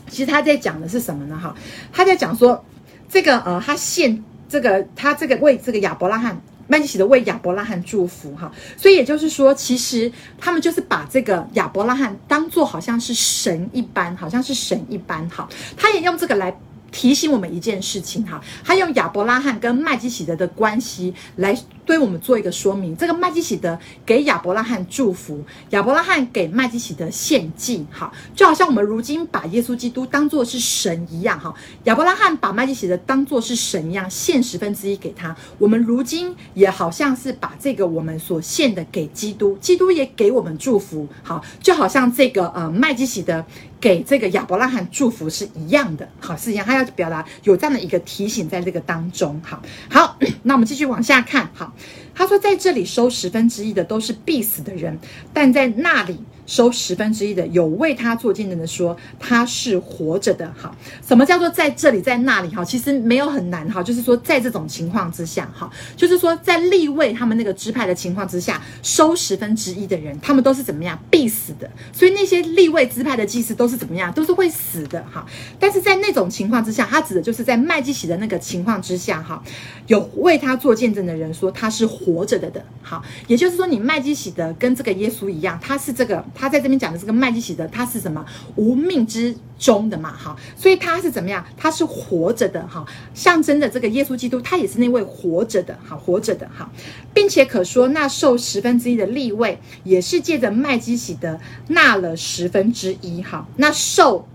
[0.09, 1.39] 其实他在讲的是什么呢？
[1.39, 1.55] 哈，
[1.93, 2.65] 他在讲说，
[3.09, 8.51] 这个呃，他献这个，他这个为这个亚伯拉罕麦基洗德为亚伯拉罕祝福哈。
[8.77, 15.49] 所以也就是说，其实他们就是把这个亚伯拉罕当做好像是神一般，好像是神一般哈。
[15.77, 16.57] 他也用这个来。
[16.91, 22.97] 提醒我们一件事情哈，他用亚伯拉罕跟麦基洗德的关系来对我们做一个说明。
[22.97, 35.35] 这个麦基洗德给亚伯拉罕祝福，亚伯拉罕给麦基洗德献祭，哈，就好像我们如今把耶稣基督当作是神一样，哈，亚伯拉罕把麦基洗德当作是神一样，献十分之一给他。
[35.59, 43.45] 我们如今也好像是把这个我们所献的给基督，基督也给我们祝福，好，就好像这个呃麦基洗德。
[43.81, 51.73] 给这个亚伯拉罕祝福是一样的，好，是一样，他要表达有这样的一个提醒在这个当中，好，好， 那我们继续往下看，好，
[52.15, 54.99] 他说在这里收十分之一的都是必死的人，
[55.33, 56.19] 但在那里
[56.51, 60.53] 收十分之一的，有为他做见证的说他是活着的。
[60.59, 60.75] 好，
[61.07, 62.49] 什么叫做在这里在那里？
[62.49, 70.99] 哈，其实没有很难哈，就是说在这种情况之下，哈，就是说在立位他们那个支派的情况之下，收十分之一的人，他们都是怎么样？
[71.09, 71.71] 必死的。
[71.93, 74.13] 所以那些立位支派的祭司都是怎么样？
[74.13, 75.01] 都是会死的。
[75.05, 75.25] 哈，
[75.61, 79.41] 但是在那种情况之下，他指的就是在麦基洗的那个情况之下，哈，
[79.87, 82.61] 有为他做见证的人说他是活着的的。
[82.83, 86.25] 好，也就是说你麦基洗德跟这个耶稣一样，他是这个。
[86.41, 88.25] 他在这边讲的这个麦基洗德，他是什么
[88.57, 90.11] 无命之中的嘛？
[90.17, 91.45] 哈，所以他是怎么样？
[91.55, 96.71] 他是活着的哈，象征的这个耶稣基督，他也是那位活着的，好活着的哈，
[97.13, 104.27] 并且可说那受十分之一的利位，也是借着麦基洗德纳了十分之一哈，那受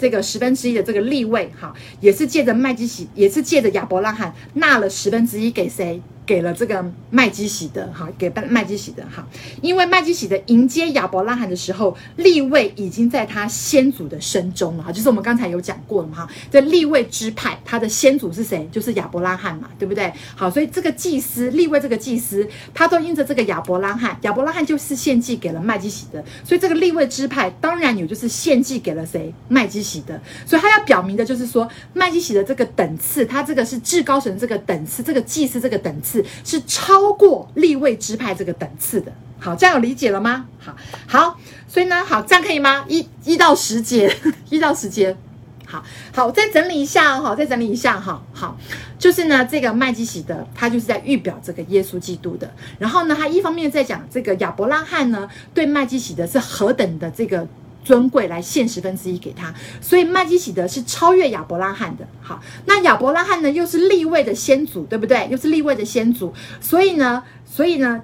[0.00, 6.02] 这个十分之一的这个利位哈，也是借着麦基洗，也是借着亚伯拉罕纳了十分之一给谁？
[6.24, 9.26] 给了这个麦基洗德哈，给麦基洗德哈，
[9.60, 18.68] 因为麦基洗德迎接亚伯拉罕的时候，立位已经在他先祖的身中了哈，就是我们刚才有讲过了嘛哈，这立位支派他的先祖是谁？
[18.70, 20.12] 就是亚伯拉罕嘛，对不对？
[20.36, 29.34] 好，所以这个祭司立位这个祭司，他都因着这个亚伯拉罕，亚伯拉罕就是献祭给了麦基洗德，所以这个立位支派当然有就是献祭给了谁？
[29.48, 30.14] 麦基洗德，
[30.46, 36.11] 所以他要表明的就是说，麦基洗德这个等次，他这个是至高神这个等次，这个祭司这个等次。
[36.44, 40.46] 是超过立位支派这个等次的，好，这样有理解了吗？
[40.58, 40.74] 好，
[41.06, 42.84] 好，所以呢，好，这样可以吗？
[42.88, 44.12] 一一到十节，
[44.50, 45.16] 一到十节，
[45.64, 48.56] 好好，再整理一下哦，再整理一下哈，好，
[48.98, 57.46] 就是呢，这个麦基洗德，他就是在预表这个耶稣基督的，然后呢，他一方面在讲这个亚伯拉罕呢，对麦基洗德是何等的这个。
[57.84, 62.06] 尊贵来献十分之一给他，所以麦基洗德是超越亚伯拉罕的。
[62.20, 65.28] 好，那亚伯拉罕呢，又是立位的先祖，对不对？
[65.30, 68.00] 又是立位的先祖，所以呢，所以呢，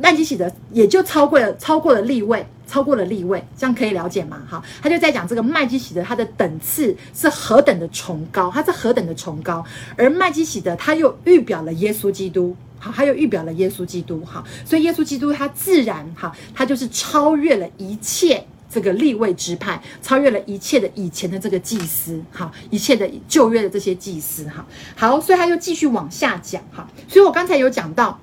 [0.00, 4.42] 麦基洗德也就超过了，超过了立位，超过了立位，这样可以了解吗？
[4.46, 9.64] 好，他就在讲这个麦基洗德他的等次是何等的崇高，他是何等的崇高，
[9.96, 18.44] 而麦基洗德他又预表了耶稣基督，好，他又预表了耶稣基督，好，所以耶稣基督他自然哈，他就是超越了一切。
[18.68, 28.20] 这个立位支派超越了一切的以前的这个祭司，哈，一切的旧约的这些祭司，哈，好，所以他又继续往下讲，哈，所以我刚才有讲到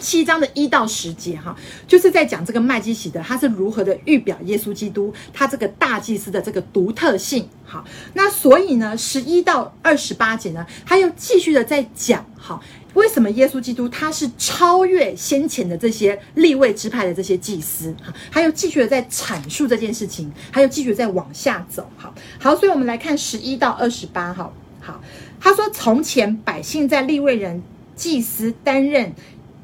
[0.00, 1.56] 七章的一到十节，哈，
[1.86, 12.60] 就是在讲这个麦基洗德他是如何的预表耶稣基督，他这个大祭司的这个独特性，好，那所以呢，十一到二十八节呢，他又继续的在讲，哈。
[12.94, 17.94] 为什么耶稣基督他是超越先前的这些立位支派的这些祭司？
[18.02, 21.88] 哈，还有继续的在阐述这件事情，还有继续在往下走。
[21.96, 24.52] 好，好，所以我们来看十一到二十八号。
[24.80, 25.00] 好，
[25.40, 27.62] 他说：从前百姓在立位人
[27.94, 29.12] 祭司担任。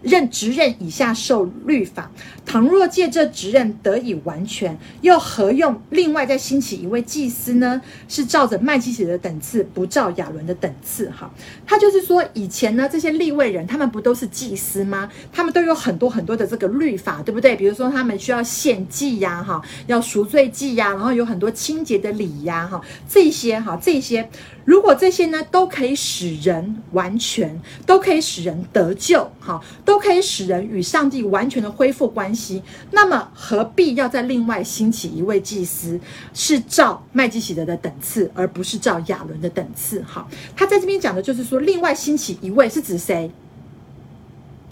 [0.03, 2.11] 任职任以下受律法，
[2.45, 7.81] 倘若借这职任得以完全，又何用另外再兴起一位祭司呢？
[8.09, 11.11] 是照着麦基洗的等次，不照亚伦的等次。
[11.11, 11.31] 哈，
[11.67, 15.11] 他就是说，以前呢，这些立位人他们不都是祭司吗？
[15.33, 17.57] 他们都有很多很多的这个律法，对不对？
[17.57, 24.29] 比如说他们需要献祭呀，哈，要赎罪祭呀，然后有很多清洁的礼呀，哈，这些哈，这些。
[24.67, 35.99] 如果这些呢都可以使人完全，都可以使人得救，好，都可以使人与上帝完全的恢复关系，那么何必要再另外兴起一位祭司，
[36.35, 40.03] 是照麦基洗德的等次，而不是照亚伦的等次？
[40.07, 43.31] 好，他在这边讲的就是说，另外兴起一位是指谁？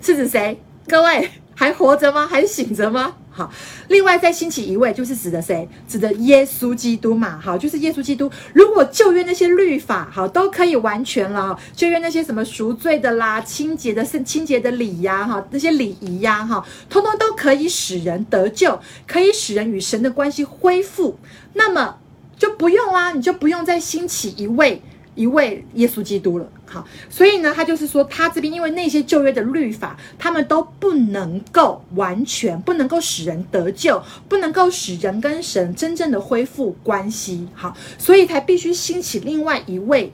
[0.02, 0.60] 是指谁？
[0.88, 2.26] 各位还活着吗？
[2.26, 3.14] 还醒着吗？
[3.36, 3.50] 好，
[3.88, 5.68] 另外再兴起一位，就是指的谁？
[5.88, 7.40] 指的耶稣基督嘛。
[7.42, 8.30] 好，就是耶稣基督。
[8.52, 21.18] 如果旧约那些律法，好，都可以完全了，旧约那些什么赎罪的啦、清洁的、圣清洁的礼呀，哈，那些礼仪呀，哈，通通都可以使人得救，可以使人与神的关系恢复。
[21.54, 21.96] 那么
[22.38, 24.80] 就不用啦，你就不用再兴起一位。
[25.14, 40.12] 一位耶稣基督了，好，所以呢，他就是说，他这边因为那些旧约的律法，他们都不能够完全，不能够使人得救，不能够使人跟神真正的恢复关系，好，所以才必须兴起另外一位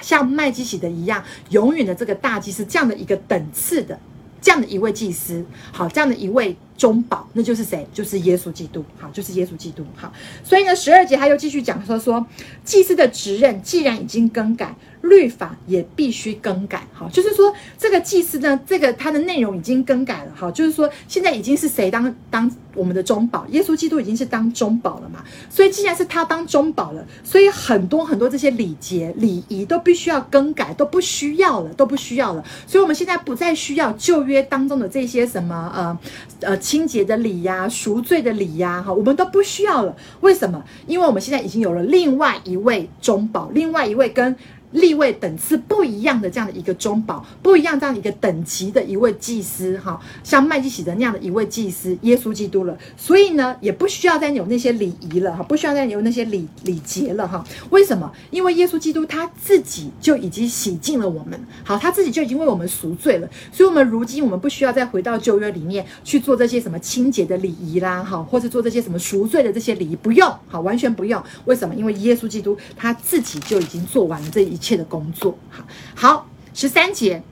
[0.00, 3.98] 像麦基洗德一样永远的这个大祭司这样的一个等次的。
[4.42, 7.86] 这样的一位祭司，好，这样的一位中保，那就是谁？
[7.92, 10.12] 就是耶稣基督，好，就是耶稣基督，好。
[10.42, 12.24] 所以呢，十二节他又继续讲说说，
[12.64, 25.24] 祭司的职任既然已经更改，律法也必须更改，好，就是说这个祭司呢，这个他的内容已经更改了，好，就是说现在已经是谁当当我们的中保，耶稣基督已经是当中保了嘛。
[25.48, 32.44] 所以既然是他当中保了，所以很多很多这些礼节礼仪都必须要更改，都不需要了，都不需要了。
[32.66, 35.98] 所以我们现在不再需要旧约当中的这些什么呃
[36.40, 39.94] 呃清洁的礼呀、赎罪的礼呀，哈，我们都不需要了。
[40.20, 40.62] 为什么？
[40.86, 44.34] 因为我们现在已经有了另外一位中保，另外一位跟。
[44.74, 52.76] 立位等次不一样的这样的一个中保，不一样这样的一个等级的一位祭司，哈，像麦基洗德那样的一位祭司，耶稣基督了。
[52.96, 57.44] 所以呢，也不需要再有那些礼仪了，哈，不需要再有那些礼礼节了，哈。
[57.70, 58.10] 为什么？
[58.30, 63.28] 因为耶稣基督他自己就已经洗净了我们，好，他自己就已经为我们赎罪了。
[63.52, 71.22] 所以，我们如今我们不需要再回到旧约里面去做这些什么清洁的礼仪啦，哈，或者做这些什么赎罪的这些礼仪，不用，好，完全不用。
[71.44, 71.72] 为什么？
[71.76, 74.74] 因为耶稣基督他自己就已经做完了这一切。
[74.76, 77.22] 的工作，好，好，十三节，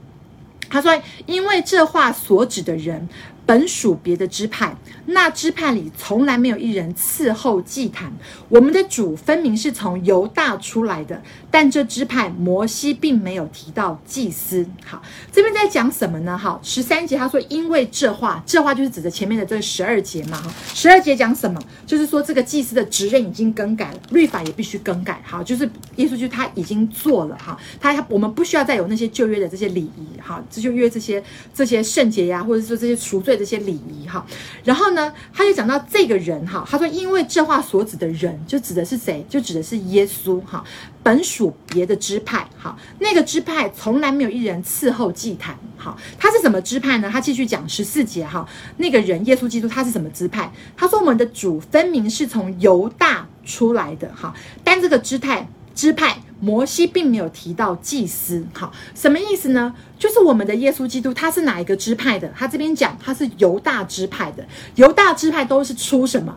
[0.68, 3.08] 他说，因为这话所指的人。
[3.44, 4.76] 本属别的支派，
[5.06, 8.12] 那支派里从来没有一人伺候祭坛。
[8.48, 11.20] 我们的主分明是从犹大出来的，
[11.50, 14.64] 但这支派摩西并没有提到祭司。
[14.84, 16.38] 好，这边在讲什么呢？
[16.38, 20.40] 好，十三节他说，因为这话，这话就是指着前面的这十二节嘛。
[20.40, 21.60] 哈，十二节讲什么？
[21.84, 25.20] 就是说这个祭司的职任已经更改了，律法也必须更改。
[25.26, 30.20] 好，就是耶稣就他已经做了哈，他我们不需要再有那些旧约的这些礼仪。
[30.20, 31.22] 哈，这就约这些
[31.52, 33.31] 这些圣节呀，或者说这些赎罪。
[33.36, 34.24] 这些礼仪哈，
[34.64, 39.24] 然后呢，他就讲到这个人哈，他说，因为这话所指的人，就指的是谁？
[39.28, 40.64] 就指的是耶稣哈。
[41.02, 47.10] 本属别的支派，好，那个支派从来没有一人伺候祭坛，好，他是什么支派呢？
[47.12, 50.52] 他继续讲十四节哈，那个人耶稣基督他是什么支派？
[50.76, 56.22] 他说我们的主分明是从犹大出来的哈，但这个支派支派。
[56.44, 59.72] 摩西并没有提到祭司，好，什么意思呢？
[59.96, 62.28] 就是我们的耶稣基督，他是哪一个支派的？
[62.36, 66.36] 他这边讲他是犹大支派的，犹大支派都是出什么？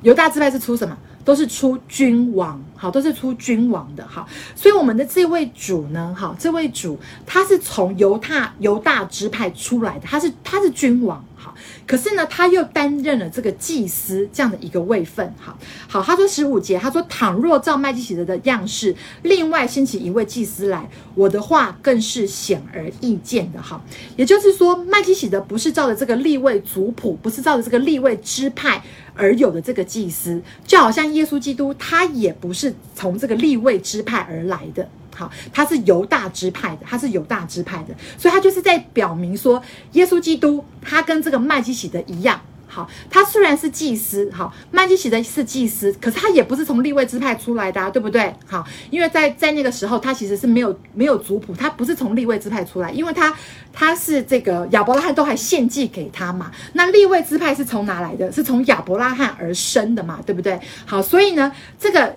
[0.00, 0.96] 犹大支派是出什么？
[1.26, 11.22] 都是出君王，好，都是出君王的，好，所以我们的这位主呢，好，这位主他是从犹大犹大支派出来的，他是他是君王。
[11.86, 15.34] 可是呢，他又担任了这个祭司这样的一个位分。
[15.38, 15.58] 好
[15.88, 23.60] 好，他说十五节，他说倘若照麦基洗德的样式，另外兴起一位祭司来，我的话更是显而易见的。
[23.60, 23.82] 哈，
[24.16, 28.82] 也就是说，麦基洗德不是照着这个立位族谱，不是照着这个立位支派
[29.14, 34.88] 而有的这个祭司，就好像耶稣基督，他也不是从这个立位支派而来的。
[35.14, 42.40] 好，他是犹大支派的，他是犹大支派的，所以他就是在表明说，耶稣基督他跟这个麦基洗德一样。
[42.66, 48.34] 好，他虽然是祭司，好，麦基洗德是祭司，可是他也不是从立位支派出来的啊，对不对？
[48.46, 53.30] 好，因为在在那个时候，他其实是没有没有族谱，他不是从立位支派出来，因为他
[53.74, 58.32] 他是这个亚伯拉罕都还献祭给他嘛，那立位支派是从哪来的？
[58.32, 60.58] 是从亚伯拉罕而生的嘛，对不对？
[60.86, 62.16] 好，所以呢，这个。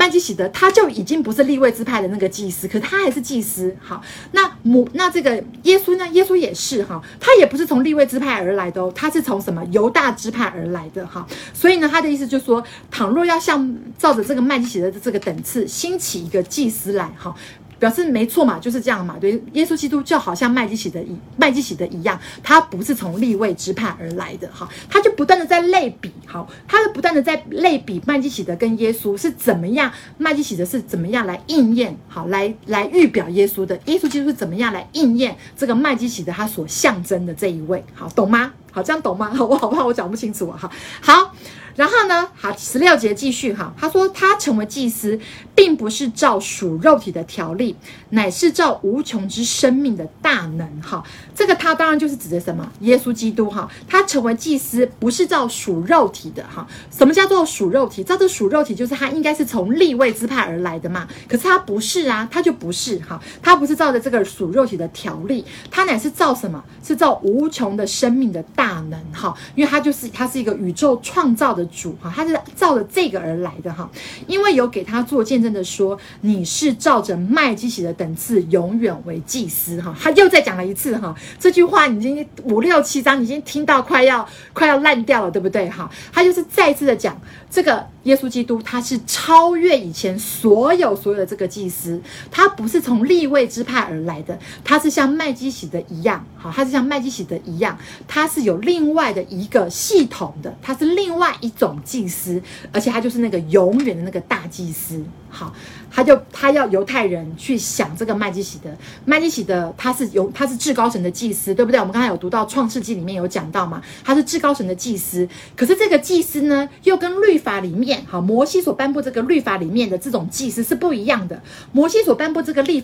[0.00, 3.76] 曼基喜德他就已经不是立位支派的那个祭司，可他还是祭司。
[3.82, 5.34] 好，那母那这个
[5.64, 6.08] 耶稣呢？
[6.08, 11.26] 耶稣也是哈，他也不是从立位支派而来的哦，他是从什么犹大支派而来的哈。
[11.52, 17.34] 所以呢，他的意思就是说，倘若要像照着这个曼基喜德的这个等次兴起一个祭司来哈。
[17.80, 19.16] 表示没错嘛，就是这样嘛。
[19.20, 38.52] 对，耶稣基督就好像麦基洗德一麦基洗德一样，他不是从立位支派而来的哈，他就不断的在类比，好，他就不断的在类比麦基洗德跟耶稣是怎么样，麦基洗德是怎么样来应验，好，来来预表耶稣的，耶稣基督是怎么样来应验这个麦基洗德他所象征的这一位，好，懂吗？
[38.70, 39.32] 好，这样懂吗？
[39.34, 40.70] 好， 我好怕我讲不清楚啊，哈，
[41.00, 41.34] 好。
[41.76, 45.18] 然后呢，好，十六节继续哈，他说他成为祭司，
[45.54, 47.74] 并不是照属肉体的条例，
[48.10, 51.02] 乃是照无穷之生命的大能哈。
[51.34, 52.70] 这个他当然就是指的什么？
[52.80, 56.66] 耶稣基督哈，他成为祭司不是照属肉体的哈。
[56.90, 58.02] 什么叫做属肉体？
[58.02, 61.08] 照着属肉体就是他应该是从立位之派而来的嘛。
[61.28, 66.62] 可是他不是啊，他就不是哈，他不是照着这个属肉体的条例，他乃是照什么？
[66.84, 71.59] 是照无穷的生命的大能哈，因为他就是他是一个宇宙创造的。
[71.60, 73.88] 的主哈，他是照着这个而来的哈，
[74.26, 85.88] 因为有给他做见证的说，你是照着麦基洗的等次永远为祭司哈，他又再讲了一次哈，这句话已经五六七章已经听到快要快要烂掉了，对不对哈？
[86.10, 92.00] 他就是再次的讲这个耶稣基督，他是超越以前所有所有的这个祭司，
[92.30, 101.10] 他不是从立位之派而来的，他是像麦基洗德一样，好，他是像麦基洗德一样，他是有另外的一个系统的，他是另。
[101.10, 102.40] 外一种祭司，
[102.72, 105.02] 而且他就是那个永远的那个大祭司。
[105.32, 105.54] 好，
[105.88, 108.68] 他就他要犹太人去想这个麦基洗德，
[109.04, 111.78] 麦基洗德他是有他是至高神的祭司，对不对？
[111.78, 115.28] 我们刚才有读到创世纪里面有讲到嘛，他是至高神的祭司。
[115.54, 121.40] 可是这个祭司呢，又跟律法里面好摩西所颁布这个律法里面的这种祭司是不一样的。
[121.70, 122.82] 摩西所颁布这个律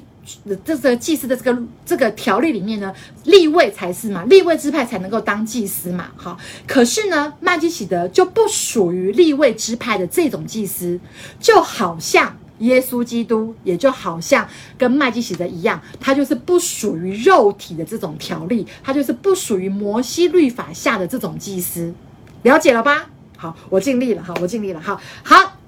[0.64, 2.92] 这个祭司的这个这个条例里面呢，
[3.24, 6.08] 立位才是嘛，立位支派才能够当祭司嘛。
[6.16, 10.98] 好，可是呢，麦基洗德就不属于立位支派的这种祭司，
[11.40, 12.36] 就好像。
[12.60, 14.48] 耶稣基督也就好像
[14.78, 21.92] 跟麦基洗德一样，他就是不属于肉体的这种条例，他就是不属于摩西律法下的这种祭司，
[22.44, 23.10] 了解了吧？
[23.36, 25.58] 好，我尽力了，好，我尽力了，好，好，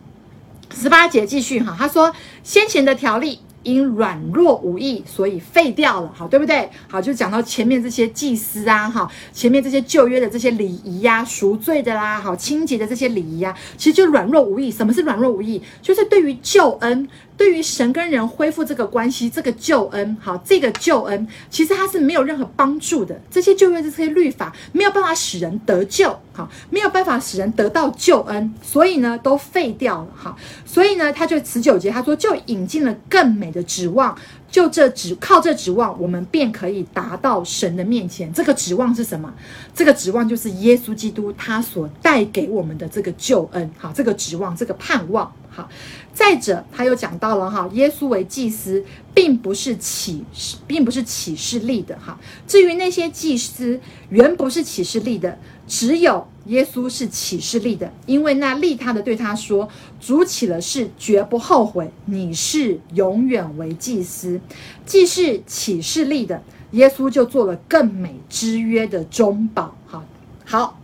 [0.74, 2.10] 十八节继续哈，他说
[2.42, 3.40] 先前的条例。
[3.62, 6.68] 因软弱无益，所以废掉了，好，对不对？
[6.88, 14.70] 好，就讲到前面这些祭司啊，哈，前面这些旧约的这些礼仪呀、赎罪的啦，好，清洁的这些礼仪呀，其实就软弱无益。
[14.70, 15.62] 什么是软弱无益？
[15.82, 17.08] 就是对于救恩。
[17.38, 23.18] 对于神跟人恢复这个关系，这个救恩，好，这个救恩其实它是没有任何帮助的。
[23.30, 30.36] 这些旧约的这些律法没有办法使人得救，好，没有办法使人得到救恩，所以呢，都废掉了，好，
[30.66, 34.18] 所以呢，他就十九节他说，就引进了更美的指望，
[34.50, 38.32] 就这指靠这指望，我们便可以达到神的面前。
[38.32, 39.32] 这个指望是什么？
[39.72, 45.68] 这个指望就是耶稣基督他所带给我们的这个救恩，好，这个指望，这个盼望，好。
[46.14, 48.84] 再者，他又讲到了哈，耶稣为祭司，
[49.14, 52.18] 并不是启示，并不是启示立的哈。
[52.46, 53.80] 至于那些祭司，
[54.10, 59.68] 原不是启示立的，只有耶稣是启示立的，因为那立他的对他说
[60.00, 61.90] ：“主起了誓，绝不后悔。
[62.06, 64.40] 你是永远为祭司。”
[64.84, 66.42] 既是启示立的，
[66.72, 69.76] 耶稣就做了更美之约的中保。
[69.86, 70.04] 好，
[70.44, 70.80] 好，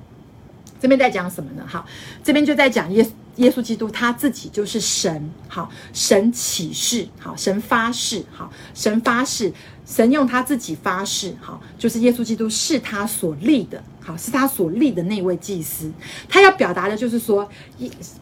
[0.81, 1.65] 这边在讲什么呢？
[1.67, 1.85] 好，
[2.23, 3.09] 这边就在讲耶稣。
[3.37, 9.53] 耶稣基督他自己就是神，好，神启示，好，神发誓，好，神发誓，
[9.87, 15.93] 神用他自己发誓，好，就是耶稣基督是他所立的，好，是他所立的那位祭司。
[16.29, 17.49] 他要表达的就是说，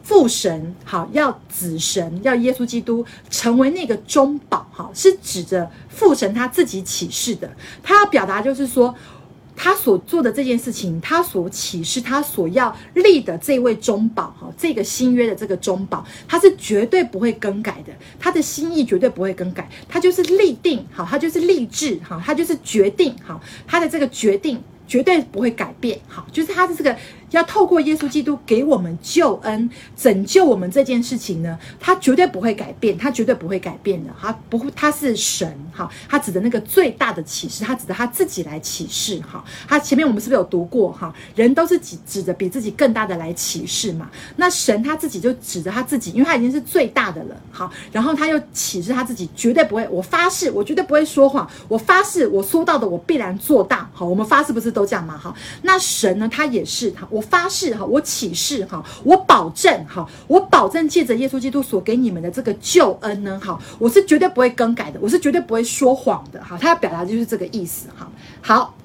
[0.01, 7.51] 父神，好，要子神，要耶稣基督成为那个中保，好，是指着父神他自己启示的。
[7.83, 8.93] 他要表达就是说。
[9.55, 26.95] 他所做的这件事情，他所启示，他所要立的这位中保，哈，这个新约的这个中保，他是绝对不会更改的，他的心意绝对不会更改，他就是立定，好，他就是立志，哈，他就是决定，好，他的这个决定绝对不会改变，好，就是他的这个。
[27.33, 29.67] 要透过耶稣基督给我们救恩、
[29.97, 34.13] 拯救我们这件事情呢，他绝对不会改变，他绝对不会改变的。
[34.21, 39.43] 他不会，他是神，哈，他指的那个最大的启示，他指的他自己来启示，哈。
[39.67, 41.11] 他前面我们是不是有读过，哈？
[41.35, 44.07] 人都是指指着比自己更大的来启示嘛？
[44.35, 47.71] 那神他自己就指着他自己，因为他已经是最大的了，好。
[47.91, 54.05] 然后他又启示他自己，绝对不会，我发誓，我绝对不会说谎，我发誓，我说到的我必然做到，好。
[54.05, 55.17] 我们发誓不是都这样吗？
[55.17, 55.33] 哈。
[55.63, 57.22] 那神呢，他也是，他，我。
[57.23, 66.57] 发誓哈，我起誓哈，我保证哈，我保证借着耶稣基督所给你们的这个救恩呢，哈，我是绝对不会更改的，我是绝对不会说谎的哈。
[66.59, 68.11] 他要表达的就是这个意思哈。
[68.41, 68.75] 好，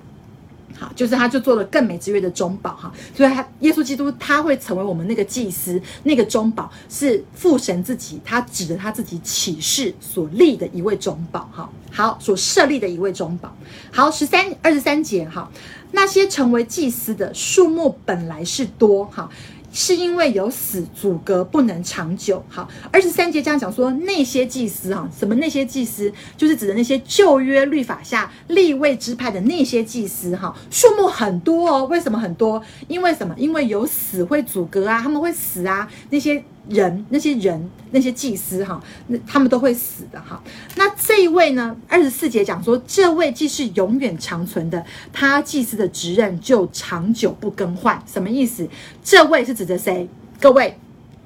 [0.77, 11.69] 好，就是他就做了更美之约的中保哈，所以他耶稣基督他会成为我们那个祭司，那个中保是父神自己，他指着他自己起誓所立的一位中保哈。
[11.91, 13.53] 好，所设立的一位中保。
[13.91, 15.51] 好，十三二十三节哈。
[15.93, 19.29] 那些成为祭司的数目本来是多，哈，
[19.73, 22.69] 是因为有死阻隔不能长久，好。
[22.93, 31.85] 二十三节这样讲说，那些祭司，哈，什么那些祭司，就是指的那些旧约律法下立位支派的那些祭司，哈，数目很多哦。
[31.87, 32.63] 为什么很多？
[32.87, 33.35] 因为什么？
[33.39, 36.43] 因为有死会阻隔啊，他们会死啊，那些。
[36.69, 40.43] 人那些人那些祭司哈，那他们都会死的哈。
[40.77, 41.77] 那这一位呢？
[41.89, 48.03] 二十四节讲说，这位既是永远长存的，他祭司的职任就长久不更换。
[48.07, 48.69] 什么意思？
[49.03, 50.09] 这位是指着谁？
[50.41, 50.79] 各位。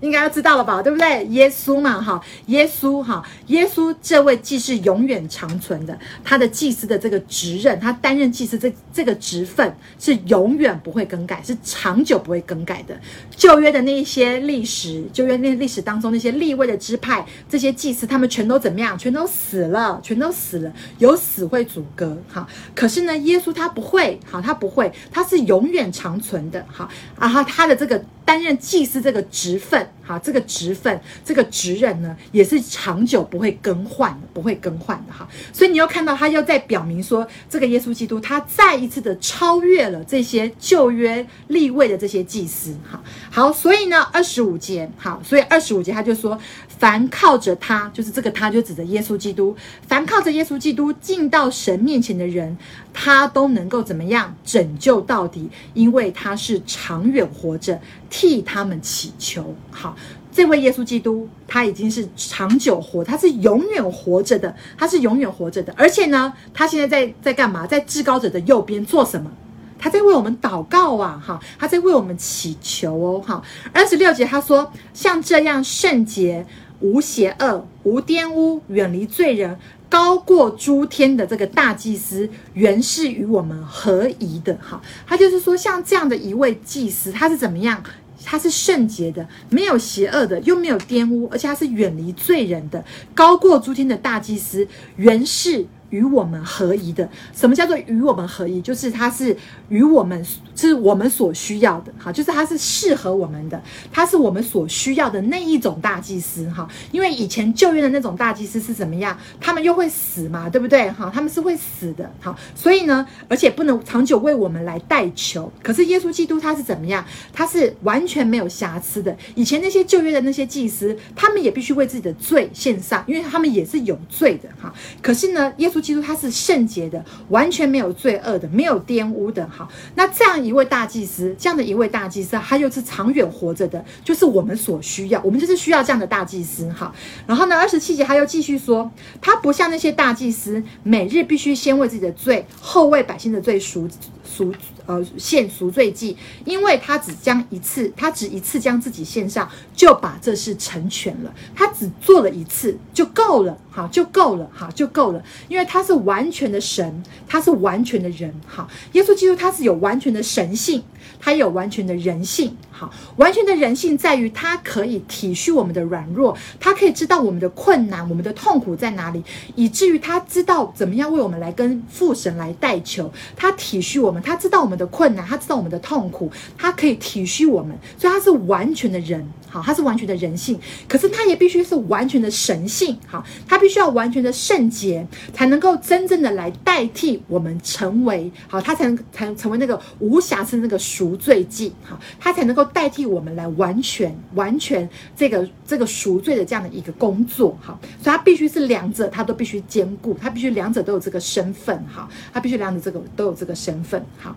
[0.02, 1.24] 应该要知道了吧，对不对？
[1.28, 13.00] 耶稣嘛，哈，耶稣哈，耶稣这位既是永远长存的，他的祭司的这个职任，他担任祭司这这个职分是永远不会更改，是长久不会更改的。
[13.30, 18.98] 旧约的那一些历史，旧约那历史当中那些立位的支派，这些祭司他们全都怎么样？
[18.98, 22.44] 全都死了，全都死了，有死会阻隔，哈。
[22.74, 26.88] 可是呢，耶稣他不会，好，他不会，他是永远长存的，好，
[27.20, 28.04] 然后他的这个。
[28.24, 35.28] 担任祭司这个职分，哈，这个职分，这个职任呢，也是长久不会更换，不会更换的哈。
[35.52, 43.02] 所以你又看到他要在表明说，这个耶稣基督他再一次的超越了这些旧约立位的这些祭司，哈。
[43.30, 46.38] 好，所以呢，二十五节，好，所以二十五节他就说，
[46.78, 49.56] 凡靠着他，就是这个他就指着耶稣基督，
[49.86, 52.56] 凡靠着耶稣基督进到神面前的人，
[52.92, 57.80] 他都能够怎么样拯救到底，因为他是长远活着。
[58.12, 59.96] 替他们祈求，好，
[60.30, 67.66] 这位耶稣基督他已经是长久活，他是永远活着的，他是永远活着的，而且呢，他现在在在干嘛？
[67.66, 69.32] 在至高者的右边做什么？
[69.78, 73.42] 他在为我们祷告啊，哈，他在为我们祈求哦，哈。
[73.72, 76.46] 二十六节他说，像这样圣洁、
[76.80, 79.58] 无邪恶、无玷污、远离罪人、
[79.88, 84.80] 高过诸天的这个大祭司，原是与我们合宜的，哈。
[85.04, 87.82] 他就是说，像这样的一位祭司，他是怎么样？
[88.24, 94.66] 他是圣洁的，没有邪恶的，又没有玷污，而且他是远离罪人的，高过诸天的大祭司，
[94.96, 95.66] 原是。
[95.92, 98.62] 与我们合一的，什么叫做与我们合一？
[98.62, 99.36] 就是他是
[99.68, 100.24] 与我们，
[100.68, 106.66] 是我们所需要的，哈，就是他是适合我们的，他是我们所需要的那一种大祭司，哈。
[106.90, 109.18] 因为以前旧约的那种大祭司是怎么样？
[109.40, 110.90] 他们又会死嘛，对不对？
[110.92, 115.52] 哈，他们是会死的，好，所以呢，而且不能长久为我们来代求。
[115.62, 117.04] 可是耶稣基督他是怎么样？
[117.34, 119.14] 他是完全没有瑕疵的。
[119.34, 124.72] 以前那些旧约的那些祭司，他们也必须为自己的罪献上，因为他们也是有罪的，哈。
[125.02, 125.82] 可是呢，耶稣。
[125.82, 129.44] 基督他是圣洁的，完全没有罪恶的，没有玷污的。
[129.48, 136.70] 哈，那这样一一位大祭司，这样的一位大祭司，他又是长远活着的，就是我们所需要，我们就是需要这样的大祭司。
[136.70, 136.94] 哈，
[137.26, 138.90] 然后呢，二十七节他又继续说，
[139.22, 143.88] 他不像那些大祭司，每日必须先为自己的罪，后为百姓的罪赎
[144.22, 144.52] 赎
[144.86, 151.34] 呃献赎罪祭，因为他只将一次，他只一次将自己献上，就把这事成全了。
[151.56, 155.62] 他只做了一次就够了，好，就够了，好，就够了，因为。
[155.72, 158.30] 他是完全的神，他是完全的人。
[158.46, 160.82] 好，耶稣基督他是有完全的神性，
[161.18, 162.54] 他有完全的人性。
[162.70, 169.22] 好，完全的人性在于他可以体恤我们的软弱，他可以知道我们的困难、我们的痛苦在哪里，
[169.54, 173.10] 以至于他知道怎么样为我们来跟父神来代求。
[173.36, 179.22] 他体恤我们，他知道们的困难，他知道我们的痛苦，他可以体恤我们，所以他是完全的人。
[179.52, 180.58] 好，他是完全的人性，
[180.88, 182.96] 可是他也必须是完全的神性。
[183.06, 191.70] 好，他必须要完全的圣洁，才能够真正的来代替我们成为好，他才能才能成为那个无瑕疵那个赎罪祭。
[191.82, 197.54] 好，他才能够代替我们来完全完全这个这个赎罪的这样的一个工作。
[197.60, 201.84] 好，所以他必须是两者，他都必须兼顾，他必须两者都有这个身份。
[201.86, 204.02] 好，他必须两者这个都有这个身份。
[204.18, 204.34] 好。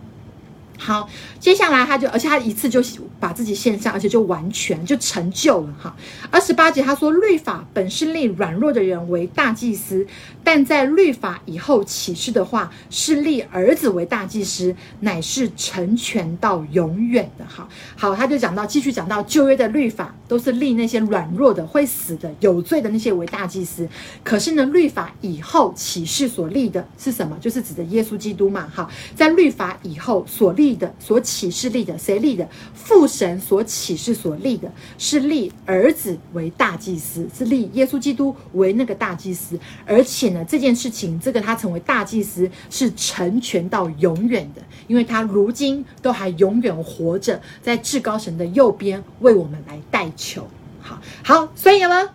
[0.78, 1.10] 好，
[1.40, 2.84] 接下来他就，而且他一次就
[3.20, 5.96] 把自己献上，而且就完全就成就了哈。
[6.30, 10.06] 二十八节他说，律法本是立软弱的人为大祭司，
[10.44, 17.68] 但在律法以后启示的话，是立儿子为大祭司，乃是成全到永远的哈。
[17.96, 23.88] 好，他就讲到，继续讲到旧约的律法都是立那些软弱的、会死的、有罪的那些为大祭司，
[24.24, 27.38] 可是呢，律法以后启示所立的是什么？
[27.40, 28.70] 就是指的耶稣基督嘛。
[28.76, 30.65] 哈，在律法以后所立。
[30.66, 32.48] 立的所启示立的，谁立的？
[32.74, 39.60] 父神所启示所立的，是立儿子为大祭司，是立耶稣基督为那个大祭司。
[39.86, 50.48] 而且呢，这件事情，这个他成为大祭司是成全到永远的，因为他如今都还永远活着，在至高神的右边为我们来代求。
[50.82, 52.10] 好好，所以呢，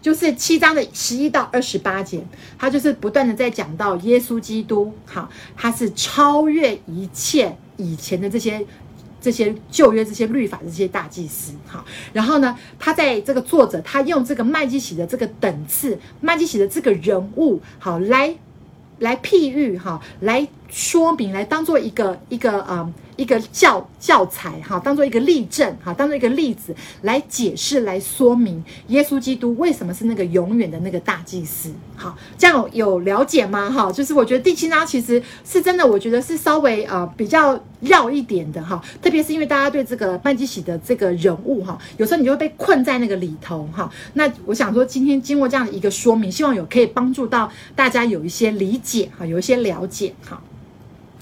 [0.00, 2.24] 就是七章的十一到二十八节，
[2.58, 7.54] 他就是不断的在讲到耶稣基督，好，他是超越一切。
[7.80, 8.64] 以前的这些、
[9.20, 18.34] 这些旧约、这些律法这些大祭司，哈，然后呢，他在这个作者，他用这个麦基喜的这个等次，麦基喜的这个人物，好，来
[18.98, 22.92] 来譬喻，哈，来说明，来当做一个一个嗯。
[23.16, 31.70] 一个教教材哈，当做一个例证哈，当做一个例子来解释、来说明耶稣基督为什么是那个永远的那个大祭司。
[31.94, 33.68] 好，这样有了解吗？
[33.68, 43.92] 哈，就是我觉得第七章其实是真的，我觉得是稍微呃比较绕一点的哈，特别是因为大家对这个曼基洗的这个人物哈，有时候你就会被困在那个里头哈。
[44.14, 50.40] 那我想说，今天经过这样的一个说明，希望有可以帮助到大家有一些理解哈，有一些了解哈。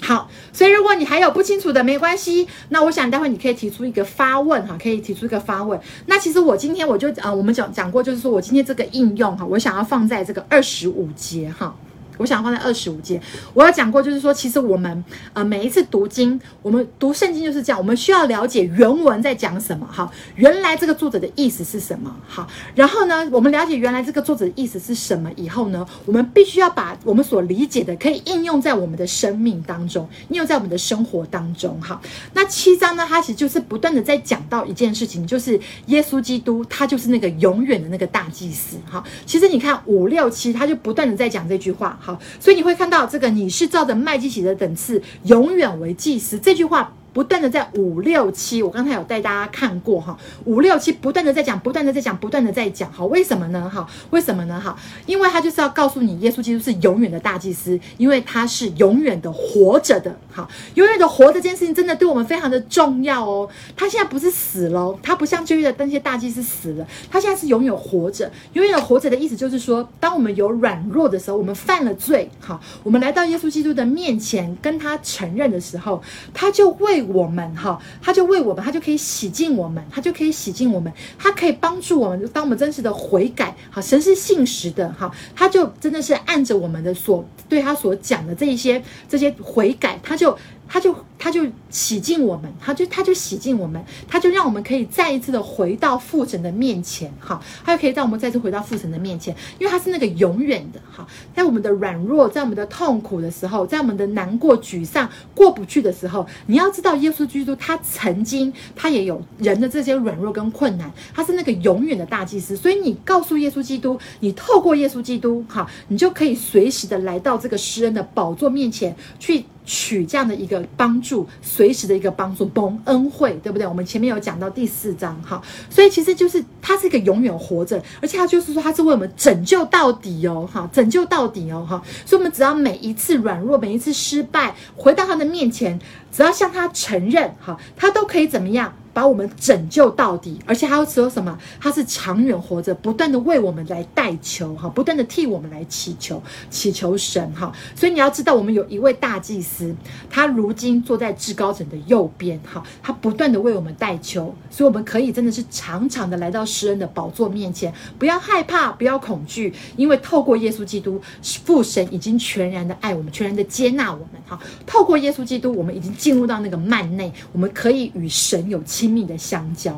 [0.01, 2.47] 好所以如果你还有不清楚的，没关系。
[2.69, 5.79] 那我想待会你可以提出一个发问哈，可以提出一个发问。
[6.07, 11.75] 那其实我今天我就呃，我们讲讲过，就是说我今天这个应用哈，我想要放在这个二十五节哈，
[12.19, 13.21] 我想放在二十五节。
[13.55, 32.01] 我有讲过，就是说，其实我们呃每一次读经，我们读圣经就是这样，我们需要了解原文在讲什么，哈，原来这个作者的意思是什么，哈，然后呢，我们了解原来这个作者的意思是什么以后呢，我们必须要把我们所理解的可以应用在我们的生命当中，应用在我们的生活当中，哈。
[32.35, 39.03] 那七章呢，它其实就是不断的在讲到一件事情，就是耶稣基督，他就是那个永远的那个大祭司，哈。
[39.25, 46.91] 其实你看五六七，他就不断的在讲这句话，好，所以你会看到这个你是照着麦基洗德的等次永远为祭司这句话。
[47.19, 53.69] 不断的在五六七，我刚才有带大家看过哈，五六七不断的在讲，不断的在讲，不断的在讲，好，为什么呢？
[53.69, 54.61] 哈，为什么呢？
[54.61, 63.49] 哈，因为他就是要告诉你，耶稣基督是永远的大祭司，因为他是永远的活着的，好，永远的活着这件事情真的对我们非常的重要哦。
[63.77, 68.31] 他现在不是死了，他不像旧约的那些大祭司死了，他现在是永远活着。
[68.53, 76.01] 永远的活着的意思就是说，当我们有软弱的时候，我们犯了罪，好，我们来到耶稣基督的面前跟他承认的时候，
[76.33, 82.29] 他就为我们哈，他就为我们，他就可以洗净我们，他就可以洗净我们，他可以帮助我们。
[82.33, 90.37] 当我们真实的悔改，好，神是信实的哈，他就真的是按着我们的所对他所讲的这一些这些悔改，他就。
[90.69, 119.45] 他就他就洗净我们，他就他就洗净我们，他就让我们可以再一次的回到父神的面前，哈，他就可以让我们再次回到父神的面前，因为他是那个永远的，哈，在我们的软弱，在我们的痛苦的时候，在我们的难过、沮丧、过不去的时候，你要知道，耶稣基督他曾经他也有人的这些软弱跟困难，他是那个永远的大祭司，所以你告诉耶稣基督，你透过耶稣基督，哈，你就可以随时的来到这个施恩的宝座面前去。
[119.69, 123.67] 取这样的一个帮助，随时的一个帮助，蒙恩惠，对不对？
[123.67, 135.79] 我们前面有讲到第四章，哈，所以其实就是他是一个永远活着，而且他就是说他是为我们拯救到底哦，哈，拯救到底哦，哈，所以我们只要每一次软弱，每一次失败，回到他的面前，
[136.11, 138.75] 只要向他承认，哈，他都可以怎么样？
[138.99, 141.39] 把我们拯救到底，而且还要说什么？
[141.61, 146.21] 他是长远活着，不断的为我们来代求，哈，不断的替我们来祈求，
[146.51, 147.53] 祈求神，哈。
[147.77, 149.73] 所以你要知道，我们有一位大祭司，
[150.11, 161.01] 他如今坐在至高者的右边，哈，他不断的为我们代求，所以我们可以真的是常常的来到施恩的宝座面前，不要害怕，不要恐惧，因为透过耶稣基督，
[161.45, 164.37] 父神已经全然的爱我们，全然的接纳我们，哈。
[164.67, 169.71] 透过耶稣基督，我们已经进入到那个幔内，我们可以与神有亲亲密的相交。